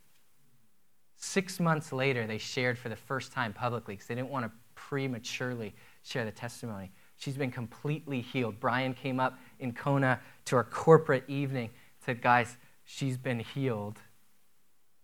[1.16, 4.52] Six months later, they shared for the first time publicly because they didn't want to
[4.76, 6.92] prematurely share the testimony.
[7.16, 8.60] She's been completely healed.
[8.60, 11.70] Brian came up in Kona to our corporate evening,
[12.06, 14.00] said, Guys, she's been healed.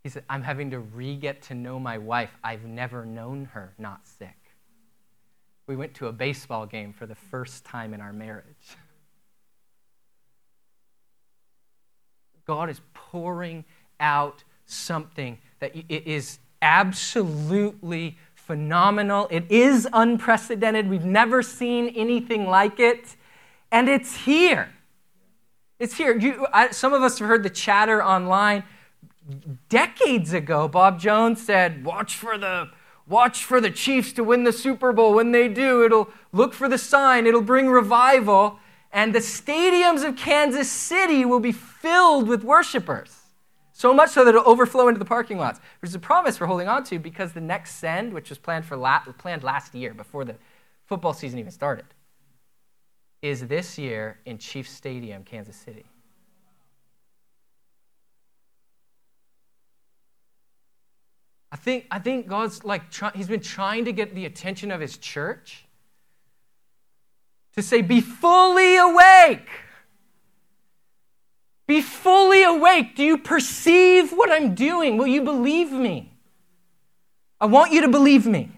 [0.04, 2.32] He said, I'm having to re get to know my wife.
[2.44, 4.38] I've never known her not sick.
[5.68, 8.78] We went to a baseball game for the first time in our marriage.
[12.46, 13.64] God is pouring
[14.00, 19.28] out something that it is absolutely phenomenal.
[19.30, 20.90] It is unprecedented.
[20.90, 23.16] We've never seen anything like it.
[23.72, 24.70] And it's here.
[25.82, 26.16] It's here.
[26.16, 28.64] You, I, some of us have heard the chatter online.
[29.68, 32.70] Decades ago, Bob Jones said, Watch for the
[33.08, 35.16] Watch for the Chiefs to win the Super Bowl.
[35.16, 38.60] When they do, it'll look for the sign, it'll bring revival,
[38.92, 43.18] and the stadiums of Kansas City will be filled with worshipers.
[43.74, 46.46] So much so that it'll overflow into the parking lots, which is a promise we're
[46.46, 49.96] holding on to because the next send, which was planned, for la- planned last year
[49.96, 50.36] before the
[50.86, 51.86] football season even started,
[53.22, 55.86] is this year in Chiefs Stadium, Kansas City.
[61.52, 64.80] I think, I think God's like, try, He's been trying to get the attention of
[64.80, 65.66] His church
[67.56, 69.50] to say, be fully awake.
[71.68, 72.96] Be fully awake.
[72.96, 74.98] Do you perceive what I'm doing?
[74.98, 76.14] Will you believe me?
[77.40, 78.52] I want you to believe me.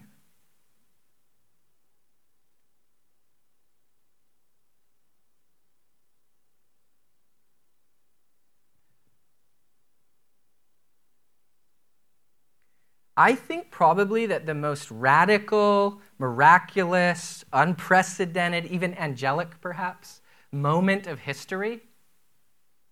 [13.16, 21.82] I think probably that the most radical, miraculous, unprecedented, even angelic perhaps, moment of history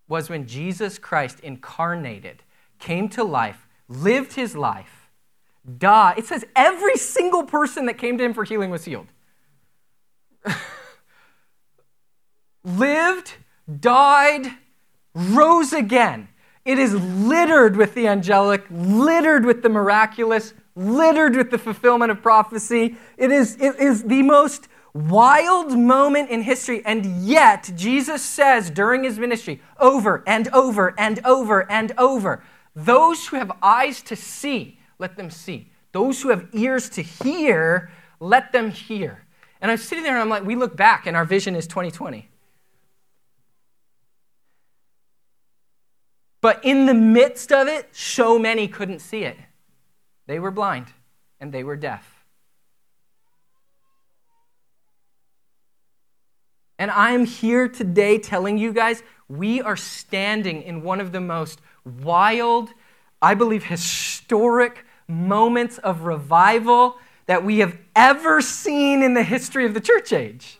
[0.08, 2.42] was when Jesus Christ incarnated,
[2.78, 5.10] came to life, lived his life,
[5.78, 6.18] died.
[6.18, 9.08] It says every single person that came to him for healing was healed.
[12.64, 13.34] lived,
[13.80, 14.52] died,
[15.14, 16.28] rose again.
[16.64, 22.22] It is littered with the angelic, littered with the miraculous, littered with the fulfillment of
[22.22, 22.96] prophecy.
[23.16, 26.82] It is, it is the most wild moment in history.
[26.84, 32.44] And yet, Jesus says during his ministry, over and over and over and over,
[32.76, 35.70] those who have eyes to see, let them see.
[35.90, 37.90] Those who have ears to hear,
[38.20, 39.24] let them hear.
[39.60, 42.28] And I'm sitting there and I'm like, we look back and our vision is 2020.
[46.42, 49.36] But in the midst of it, so many couldn't see it.
[50.26, 50.88] They were blind
[51.40, 52.26] and they were deaf.
[56.78, 61.60] And I'm here today telling you guys we are standing in one of the most
[61.84, 62.70] wild,
[63.22, 69.74] I believe, historic moments of revival that we have ever seen in the history of
[69.74, 70.58] the church age.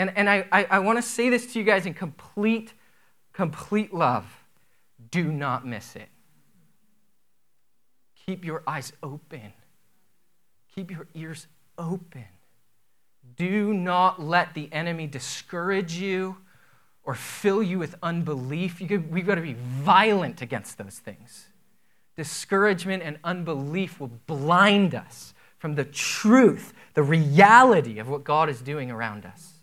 [0.00, 2.72] And, and I, I, I want to say this to you guys in complete,
[3.34, 4.24] complete love.
[5.10, 6.08] Do not miss it.
[8.24, 9.52] Keep your eyes open,
[10.74, 12.24] keep your ears open.
[13.36, 16.38] Do not let the enemy discourage you
[17.04, 18.80] or fill you with unbelief.
[18.80, 21.48] You we've got to be violent against those things.
[22.16, 28.62] Discouragement and unbelief will blind us from the truth, the reality of what God is
[28.62, 29.59] doing around us.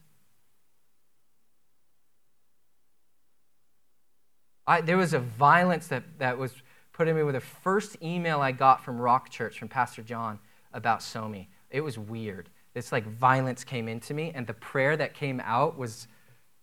[4.68, 6.54] I, there was a violence that, that was
[6.92, 10.40] put in me with the first email I got from Rock Church from Pastor John
[10.74, 11.48] about Somi.
[11.70, 12.50] It was weird.
[12.74, 16.08] This like violence came into me, and the prayer that came out was,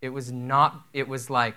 [0.03, 1.57] it was not, it was like,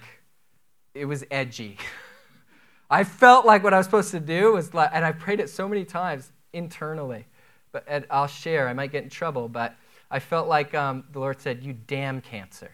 [0.93, 1.77] it was edgy.
[2.89, 5.49] I felt like what I was supposed to do was like, and I prayed it
[5.49, 7.25] so many times internally,
[7.71, 8.69] but I'll share.
[8.69, 9.75] I might get in trouble, but
[10.09, 12.71] I felt like um, the Lord said, "You damn cancer."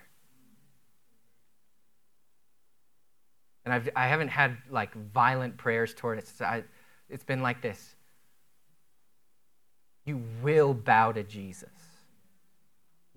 [3.66, 6.30] And I've, I haven't had like violent prayers toward it.
[6.42, 6.64] I,
[7.10, 7.96] it's been like this
[10.06, 11.70] You will bow to Jesus,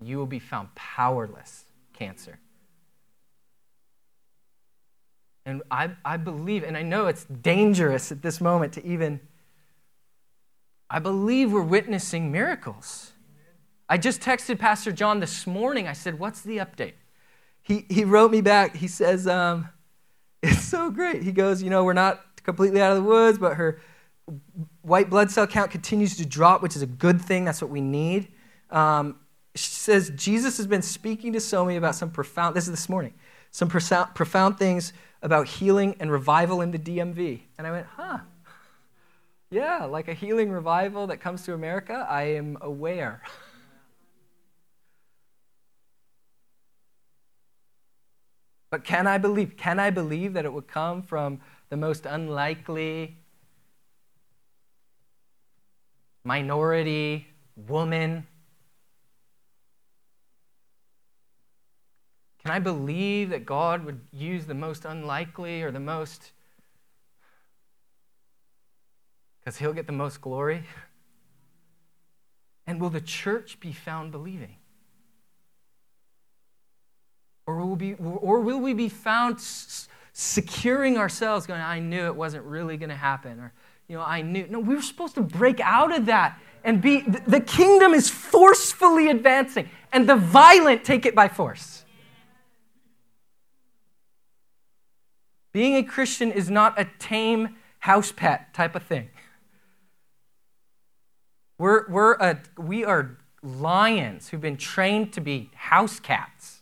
[0.01, 2.39] you will be found powerless, cancer.
[5.45, 9.21] And I, I believe, and I know it's dangerous at this moment to even,
[10.89, 13.13] I believe we're witnessing miracles.
[13.87, 15.87] I just texted Pastor John this morning.
[15.87, 16.95] I said, What's the update?
[17.61, 18.75] He, he wrote me back.
[18.75, 19.69] He says, um,
[20.43, 21.23] it's so great.
[21.23, 23.79] He goes, You know, we're not completely out of the woods, but her
[24.81, 27.45] white blood cell count continues to drop, which is a good thing.
[27.45, 28.29] That's what we need.
[28.69, 29.19] Um,
[29.55, 33.13] she says, Jesus has been speaking to Somi about some profound, this is this morning,
[33.51, 37.41] some profound, profound things about healing and revival in the DMV.
[37.57, 38.19] And I went, huh.
[39.49, 43.21] Yeah, like a healing revival that comes to America, I am aware.
[48.69, 49.55] But can I believe?
[49.57, 51.39] Can I believe that it would come from
[51.69, 53.17] the most unlikely
[56.23, 58.27] minority woman?
[62.43, 66.31] Can I believe that God would use the most unlikely or the most
[69.39, 70.63] because he'll get the most glory?
[72.65, 74.57] And will the church be found believing?
[77.45, 79.39] Or will, be, or will we be found
[80.13, 83.39] securing ourselves, going, I knew it wasn't really going to happen?
[83.39, 83.53] Or,
[83.87, 84.47] you know, I knew.
[84.49, 87.01] No, we were supposed to break out of that and be.
[87.01, 91.85] The kingdom is forcefully advancing, and the violent take it by force.
[95.53, 99.09] Being a Christian is not a tame house pet type of thing.
[101.57, 106.56] We're, we're a, we are lions who've been trained to be house cats.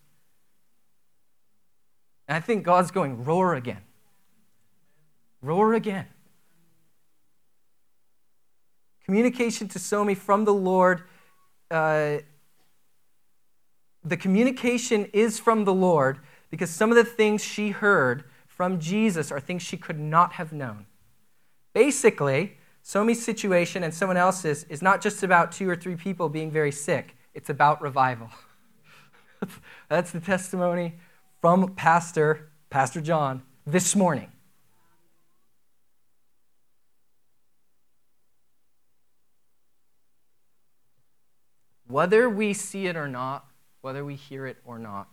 [2.27, 3.81] And I think God's going, roar again.
[5.41, 6.07] Roar again.
[9.05, 11.03] Communication to Somi from the Lord.
[11.69, 12.17] Uh,
[14.03, 16.19] the communication is from the Lord
[16.49, 20.51] because some of the things she heard from Jesus are things she could not have
[20.51, 20.85] known.
[21.73, 26.49] Basically, Somi's situation and someone else's is not just about two or three people being
[26.49, 28.29] very sick, it's about revival.
[29.89, 30.93] That's the testimony
[31.41, 34.31] from Pastor, Pastor John, this morning.
[41.87, 43.45] Whether we see it or not,
[43.81, 45.07] whether we hear it or not,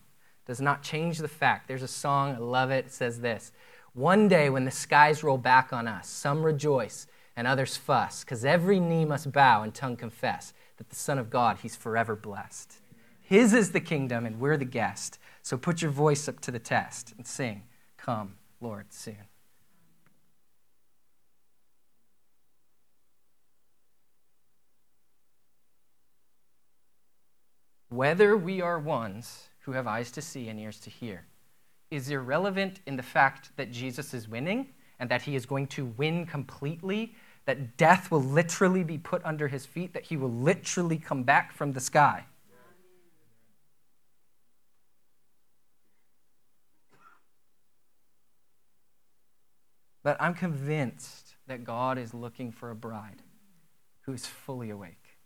[0.45, 1.67] does not change the fact.
[1.67, 3.51] There's a song, I love it, it says this
[3.93, 8.43] One day when the skies roll back on us, some rejoice and others fuss, because
[8.43, 12.79] every knee must bow and tongue confess that the Son of God, He's forever blessed.
[13.33, 15.17] His is the kingdom, and we're the guest.
[15.41, 17.63] So put your voice up to the test and sing,
[17.97, 19.17] Come, Lord, soon.
[27.89, 31.25] Whether we are ones who have eyes to see and ears to hear
[31.89, 34.67] is irrelevant in the fact that Jesus is winning
[34.99, 37.15] and that he is going to win completely,
[37.45, 41.51] that death will literally be put under his feet, that he will literally come back
[41.51, 42.25] from the sky.
[50.03, 53.21] But I'm convinced that God is looking for a bride
[54.01, 55.17] who is fully awake,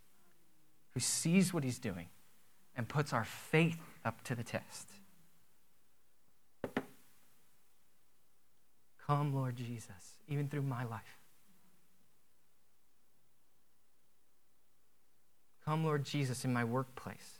[0.93, 2.07] who sees what he's doing,
[2.75, 4.91] and puts our faith up to the test.
[9.07, 11.17] Come, Lord Jesus, even through my life.
[15.65, 17.39] Come, Lord Jesus, in my workplace.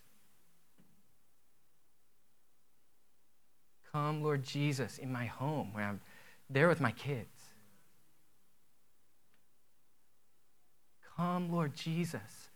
[3.91, 6.01] Come, Lord Jesus, in my home where I'm
[6.49, 7.27] there with my kids.
[11.17, 12.49] Come, Lord Jesus.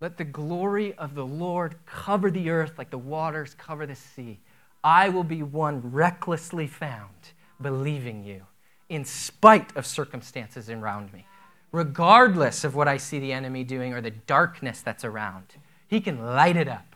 [0.00, 4.40] Let the glory of the Lord cover the earth like the waters cover the sea.
[4.84, 8.42] I will be one recklessly found, believing you,
[8.88, 11.26] in spite of circumstances around me,
[11.72, 15.46] regardless of what I see the enemy doing or the darkness that's around.
[15.88, 16.94] He can light it up.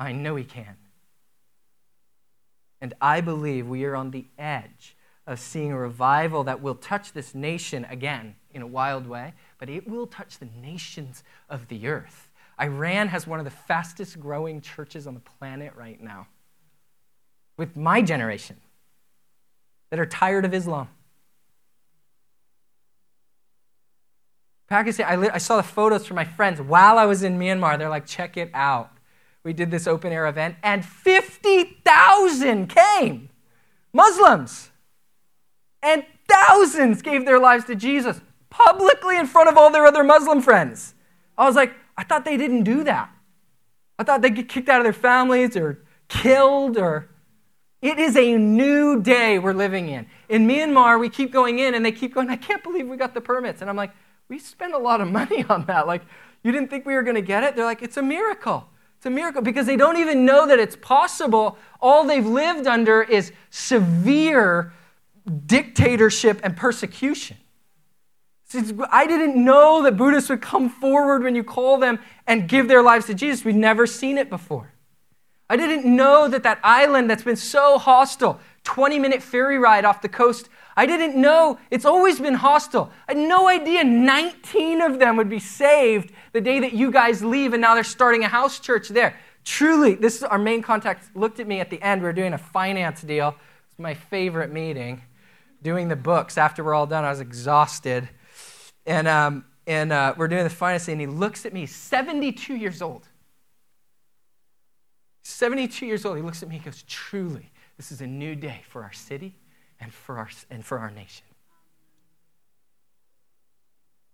[0.00, 0.76] I know he can.
[2.80, 7.12] And I believe we are on the edge of seeing a revival that will touch
[7.12, 11.86] this nation again in a wild way, but it will touch the nations of the
[11.86, 12.28] earth.
[12.60, 16.26] Iran has one of the fastest growing churches on the planet right now,
[17.56, 18.56] with my generation
[19.90, 20.88] that are tired of Islam.
[24.68, 27.76] Pakistan, I, I saw the photos from my friends while I was in Myanmar.
[27.76, 28.90] They're like, check it out.
[29.42, 33.30] We did this open air event, and 50,000 came.
[33.92, 34.70] Muslims.
[35.82, 38.20] And thousands gave their lives to Jesus
[38.50, 40.94] publicly in front of all their other Muslim friends.
[41.38, 43.10] I was like, I thought they didn't do that.
[43.98, 47.08] I thought they'd get kicked out of their families or killed or.
[47.82, 50.06] It is a new day we're living in.
[50.28, 53.14] In Myanmar, we keep going in and they keep going, I can't believe we got
[53.14, 53.62] the permits.
[53.62, 53.92] And I'm like,
[54.28, 55.86] we spent a lot of money on that.
[55.86, 56.02] Like,
[56.42, 57.56] you didn't think we were going to get it?
[57.56, 58.68] They're like, it's a miracle.
[59.00, 61.56] It's a miracle because they don't even know that it's possible.
[61.80, 64.74] All they've lived under is severe
[65.46, 67.38] dictatorship and persecution.
[68.90, 72.82] I didn't know that Buddhists would come forward when you call them and give their
[72.82, 73.42] lives to Jesus.
[73.42, 74.70] We'd never seen it before.
[75.48, 80.02] I didn't know that that island that's been so hostile, 20 minute ferry ride off
[80.02, 82.90] the coast, I didn't know it's always been hostile.
[83.08, 87.24] I had no idea 19 of them would be saved the day that you guys
[87.24, 89.16] leave, and now they're starting a house church there.
[89.44, 92.02] Truly, this is our main contact looked at me at the end.
[92.02, 93.34] We are doing a finance deal.
[93.70, 95.02] It's my favorite meeting.
[95.62, 98.08] Doing the books after we're all done, I was exhausted.
[98.86, 102.80] And, um, and uh, we're doing the finance and he looks at me, 72 years
[102.80, 103.08] old.
[105.24, 106.16] 72 years old.
[106.16, 109.34] He looks at me and goes, Truly, this is a new day for our city
[109.80, 111.24] and for our, and for our nation.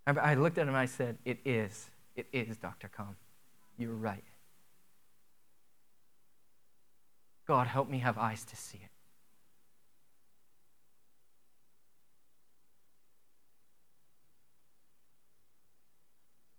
[0.05, 1.89] I, looked at him and I said, It is.
[2.15, 2.87] It is, Dr.
[2.87, 3.17] Com.
[3.77, 4.23] You're right.
[7.45, 8.89] God, help me have eyes to see it.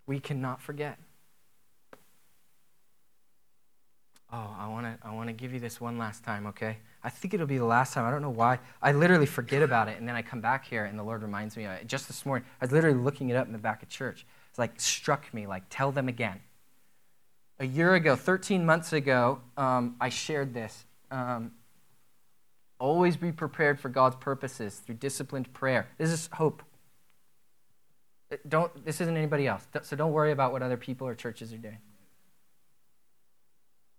[0.06, 0.98] We cannot forget.
[4.30, 6.76] Oh, I want to I want to give you this one last time, okay?
[7.02, 8.04] I think it'll be the last time.
[8.04, 8.58] I don't know why.
[8.82, 11.56] I literally forget about it and then I come back here and the Lord reminds
[11.56, 11.86] me of it.
[11.86, 14.26] Just this morning, I was literally looking it up in the back of church.
[14.50, 16.40] It's like struck me like tell them again.
[17.58, 20.84] A year ago, 13 months ago, um, I shared this.
[21.10, 21.52] Um,
[22.78, 25.88] always be prepared for God's purposes through disciplined prayer.
[25.96, 26.62] This is hope.
[28.46, 29.66] Don't, this isn't anybody else.
[29.82, 31.78] So don't worry about what other people or churches are doing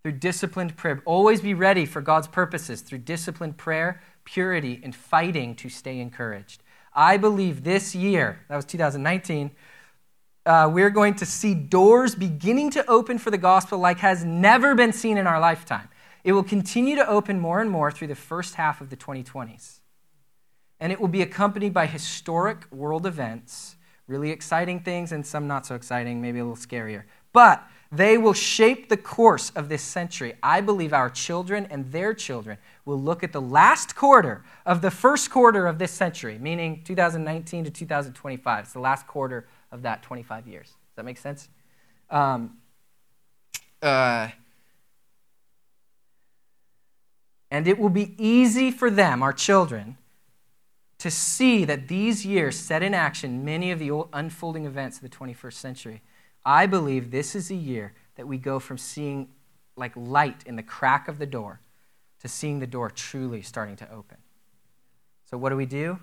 [0.01, 1.01] through disciplined prayer.
[1.05, 6.63] Always be ready for God's purposes through disciplined prayer, purity, and fighting to stay encouraged.
[6.93, 9.51] I believe this year, that was 2019,
[10.45, 14.73] uh, we're going to see doors beginning to open for the gospel like has never
[14.73, 15.89] been seen in our lifetime.
[16.23, 19.79] It will continue to open more and more through the first half of the 2020s.
[20.79, 23.75] And it will be accompanied by historic world events,
[24.07, 27.03] really exciting things, and some not so exciting, maybe a little scarier.
[27.33, 30.33] But they will shape the course of this century.
[30.43, 34.91] I believe our children and their children will look at the last quarter of the
[34.91, 38.63] first quarter of this century, meaning 2019 to 2025.
[38.63, 40.67] It's the last quarter of that 25 years.
[40.67, 41.49] Does that make sense?
[42.11, 42.57] Um,
[43.81, 44.29] uh,
[47.49, 49.97] and it will be easy for them, our children,
[50.99, 55.09] to see that these years set in action many of the unfolding events of the
[55.09, 56.01] 21st century.
[56.49, 59.27] I believe this is a year that we go from seeing
[59.75, 61.61] like light in the crack of the door
[62.21, 64.17] to seeing the door truly starting to open.
[65.25, 65.99] So, what do we do?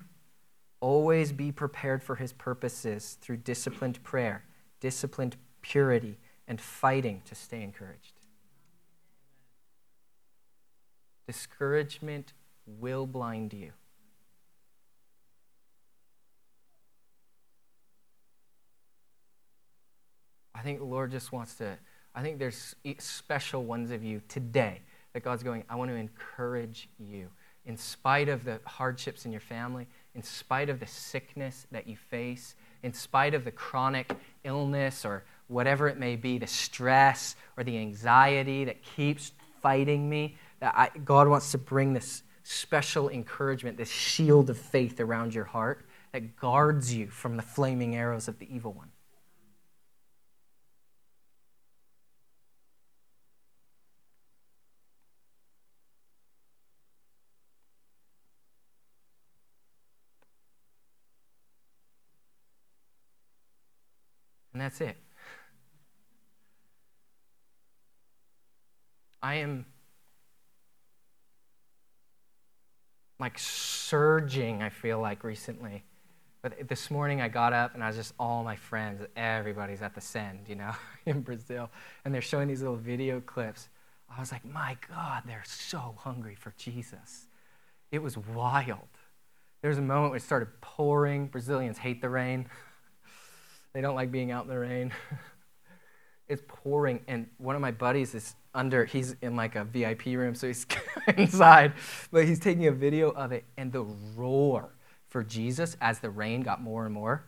[0.78, 4.44] Always be prepared for his purposes through disciplined prayer,
[4.78, 6.16] disciplined purity,
[6.46, 8.20] and fighting to stay encouraged.
[11.26, 12.34] Discouragement
[12.68, 13.72] will blind you.
[20.56, 21.76] I think the Lord just wants to,
[22.14, 24.80] I think there's special ones of you today
[25.12, 27.28] that God's going, I want to encourage you.
[27.66, 31.96] In spite of the hardships in your family, in spite of the sickness that you
[31.96, 34.12] face, in spite of the chronic
[34.44, 40.36] illness or whatever it may be, the stress or the anxiety that keeps fighting me,
[40.60, 45.44] that I, God wants to bring this special encouragement, this shield of faith around your
[45.44, 48.88] heart that guards you from the flaming arrows of the evil one.
[64.66, 64.96] That's it.
[69.22, 69.64] I am
[73.20, 75.84] like surging, I feel like, recently.
[76.42, 79.94] But this morning I got up and I was just all my friends, everybody's at
[79.94, 80.72] the send, you know,
[81.06, 81.70] in Brazil.
[82.04, 83.68] And they're showing these little video clips.
[84.10, 87.26] I was like, my God, they're so hungry for Jesus.
[87.92, 88.88] It was wild.
[89.62, 91.28] There was a moment it started pouring.
[91.28, 92.48] Brazilians hate the rain.
[93.76, 94.90] They don't like being out in the rain.
[96.28, 100.34] it's pouring, and one of my buddies is under, he's in like a VIP room,
[100.34, 100.66] so he's
[101.18, 101.74] inside,
[102.10, 103.82] but he's taking a video of it, and the
[104.16, 104.70] roar
[105.08, 107.26] for Jesus as the rain got more and more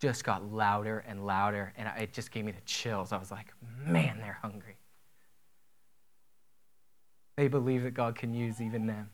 [0.00, 3.10] just got louder and louder, and it just gave me the chills.
[3.10, 3.52] I was like,
[3.84, 4.76] man, they're hungry.
[7.36, 9.10] They believe that God can use even them.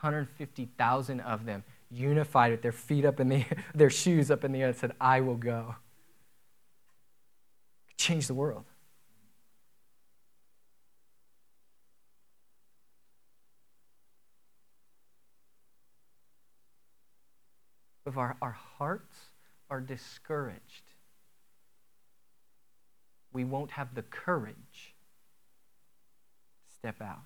[0.00, 3.44] 150,000 of them unified with their feet up in the
[3.76, 5.76] their shoes up in the air said, I will go
[7.96, 8.64] change the world.
[18.04, 19.16] If our, our hearts
[19.70, 20.92] are discouraged,
[23.32, 24.94] we won't have the courage
[26.66, 27.22] to step out.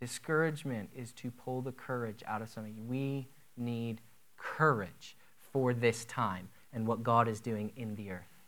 [0.00, 2.86] Discouragement is to pull the courage out of something.
[2.86, 4.00] We need
[4.36, 5.16] courage
[5.52, 8.44] for this time and what God is doing in the earth.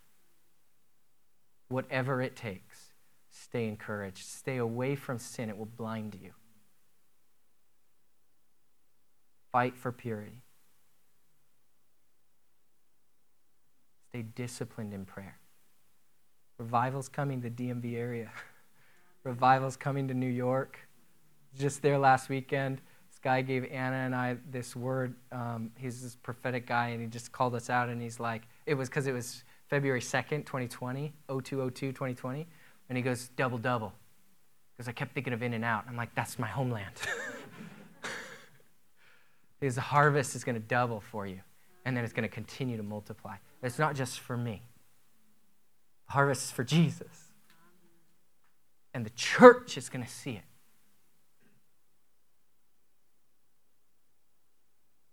[1.69, 2.95] Whatever it takes,
[3.31, 4.25] stay encouraged.
[4.25, 6.33] Stay away from sin, it will blind you.
[9.53, 10.43] Fight for purity.
[14.11, 15.39] Stay disciplined in prayer.
[16.59, 18.31] Revival's coming to DMV area.
[19.25, 20.79] Revival's coming to New York.
[21.59, 22.81] Just there last weekend
[23.23, 25.14] guy gave Anna and I this word.
[25.33, 28.75] Um, he's this prophetic guy, and he just called us out, and he's like, it
[28.75, 32.47] was because it was February 2nd, 2020, 0202, 2020.
[32.89, 33.93] And he goes, double, double.
[34.77, 35.85] Because I kept thinking of In-N-Out.
[35.89, 36.95] I'm like, that's my homeland.
[39.61, 41.41] the harvest is going to double for you,
[41.85, 43.37] and then it's going to continue to multiply.
[43.62, 44.62] It's not just for me,
[46.07, 47.33] the harvest is for Jesus.
[48.93, 50.43] And the church is going to see it.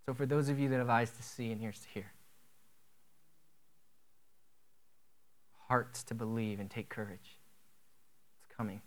[0.07, 2.05] So, for those of you that have eyes to see and ears to hear,
[5.67, 7.37] hearts to believe and take courage,
[8.39, 8.81] it's coming.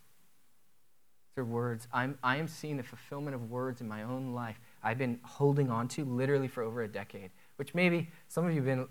[1.37, 1.89] These are words.
[1.93, 5.71] I'm, I am seeing the fulfillment of words in my own life I've been holding
[5.71, 8.89] on to literally for over a decade, which maybe some of you have been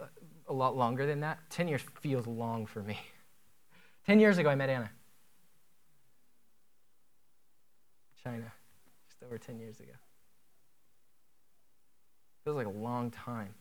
[0.47, 1.39] a lot longer than that.
[1.49, 2.99] 10 years feels long for me.
[4.05, 4.91] 10 years ago, I met Anna.
[8.23, 8.51] China,
[9.07, 9.93] just over 10 years ago.
[12.49, 13.53] Feels like a long time.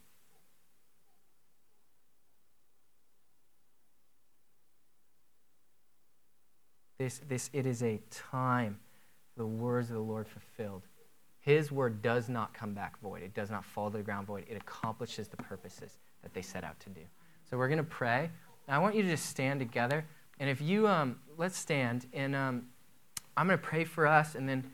[6.98, 8.78] This, this, it is a time
[9.34, 10.84] for the words of the Lord fulfilled.
[11.40, 13.20] His word does not come back void.
[13.20, 14.46] It does not fall to the ground void.
[14.48, 17.02] It accomplishes the purposes that they set out to do.
[17.50, 18.30] So we're going to pray.
[18.68, 20.06] I want you to just stand together.
[20.40, 22.06] And if you, um, let's stand.
[22.14, 22.68] And um,
[23.36, 24.34] I'm going to pray for us.
[24.34, 24.64] And then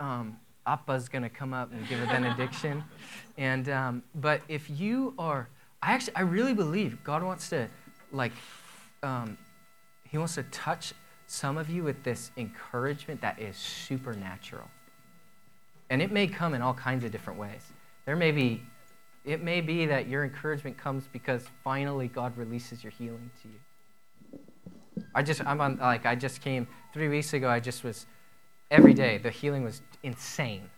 [0.00, 2.84] um, Appa's going to come up and give a benediction.
[3.38, 5.48] and um, but if you are,
[5.82, 7.68] I actually, I really believe God wants to,
[8.12, 8.32] like,
[9.02, 9.36] um,
[10.08, 10.94] He wants to touch
[11.26, 14.68] some of you with this encouragement that is supernatural.
[15.90, 17.62] And it may come in all kinds of different ways.
[18.06, 18.62] There may be
[19.24, 23.60] It may be that your encouragement comes because finally God releases your healing to you.
[25.14, 28.06] I just, I'm on, like, I just came three weeks ago, I just was,
[28.72, 30.68] every day, the healing was insane.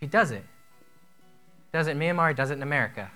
[0.00, 0.44] He does it.
[1.72, 3.10] Does it Myanmar, does it in America.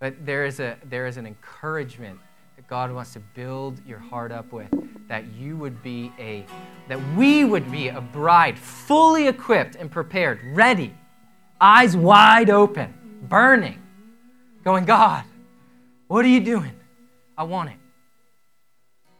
[0.00, 2.18] But there is, a, there is an encouragement
[2.56, 4.68] that God wants to build your heart up with,
[5.08, 6.44] that you would be a,
[6.88, 10.94] that we would be a bride fully equipped and prepared, ready,
[11.60, 12.94] eyes wide open,
[13.28, 13.80] burning,
[14.64, 15.24] going, God,
[16.08, 16.72] what are you doing?
[17.36, 17.76] I want it.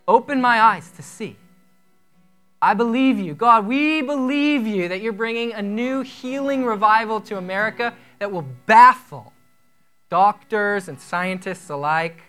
[0.07, 1.36] Open my eyes to see.
[2.62, 3.34] I believe you.
[3.34, 8.45] God, we believe you that you're bringing a new healing revival to America that will
[8.66, 9.32] baffle
[10.11, 12.20] doctors and scientists alike,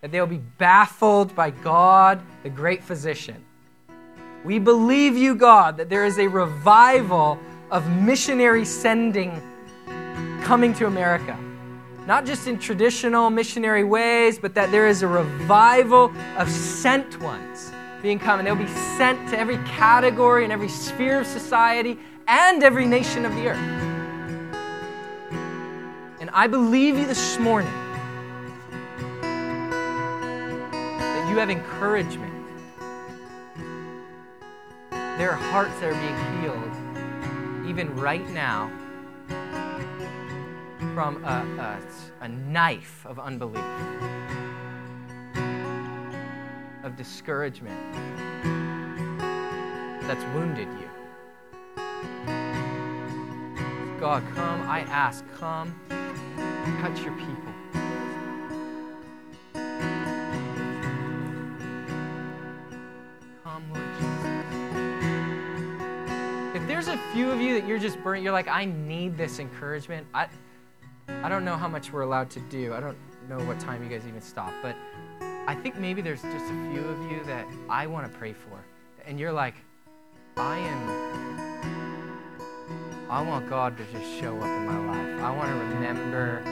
[0.00, 3.44] that they'll be baffled by God, the great physician.
[4.44, 7.38] We believe you, God, that there is a revival
[7.70, 9.42] of missionary sending
[10.42, 11.36] coming to America.
[12.06, 17.72] Not just in traditional missionary ways, but that there is a revival of sent ones
[18.02, 18.66] being come, and they'll be
[18.98, 21.98] sent to every category and every sphere of society
[22.28, 23.58] and every nation of the earth.
[26.20, 27.72] And I believe you this morning
[31.00, 32.32] that you have encouragement.
[34.90, 38.70] There are hearts that are being healed, even right now,
[40.94, 43.64] from a, a, a knife of unbelief,
[46.84, 47.76] of discouragement
[50.02, 50.88] that's wounded you.
[53.98, 55.74] God, come, I ask, come
[56.80, 57.52] touch your people.
[63.42, 64.30] Come, Lord Jesus.
[66.54, 69.40] If there's a few of you that you're just burnt, you're like, I need this
[69.40, 70.06] encouragement.
[70.14, 70.28] I,
[71.24, 72.74] I don't know how much we're allowed to do.
[72.74, 72.98] I don't
[73.30, 74.76] know what time you guys even stop, but
[75.46, 78.62] I think maybe there's just a few of you that I want to pray for.
[79.06, 79.54] And you're like,
[80.36, 81.14] I am
[83.08, 85.22] I want God to just show up in my life.
[85.22, 86.42] I want to remember.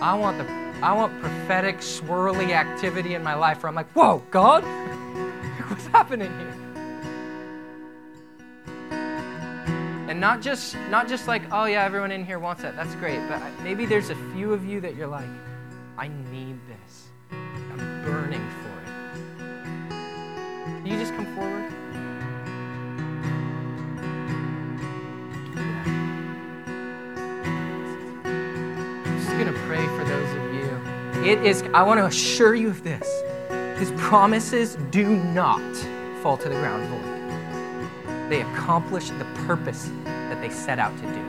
[0.00, 0.44] I want the
[0.80, 4.62] I want prophetic swirly activity in my life where I'm like, whoa, God,
[5.68, 6.59] what's happening here?
[10.20, 12.76] Not just not just like, oh yeah, everyone in here wants that.
[12.76, 13.26] That's great.
[13.26, 15.28] But maybe there's a few of you that you're like,
[15.96, 17.06] I need this.
[17.32, 18.86] I'm burning for it.
[20.66, 21.72] Can you just come forward?
[28.26, 31.30] I'm Just to pray for those of you.
[31.30, 33.08] It is, I want to assure you of this.
[33.78, 35.76] His promises do not
[36.22, 38.30] fall to the ground void.
[38.30, 39.90] They accomplish the purpose
[40.40, 41.22] they set out to do.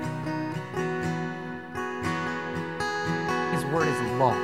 [3.52, 4.36] His word is law.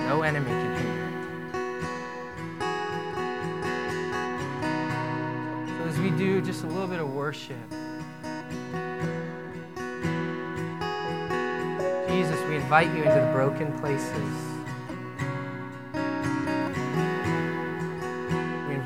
[0.00, 1.18] No enemy can hinder it.
[5.78, 7.56] So as we do just a little bit of worship,
[12.08, 14.57] Jesus, we invite you into the broken places.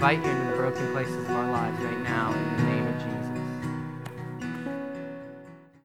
[0.03, 2.72] Invite you into the broken places of our lives right now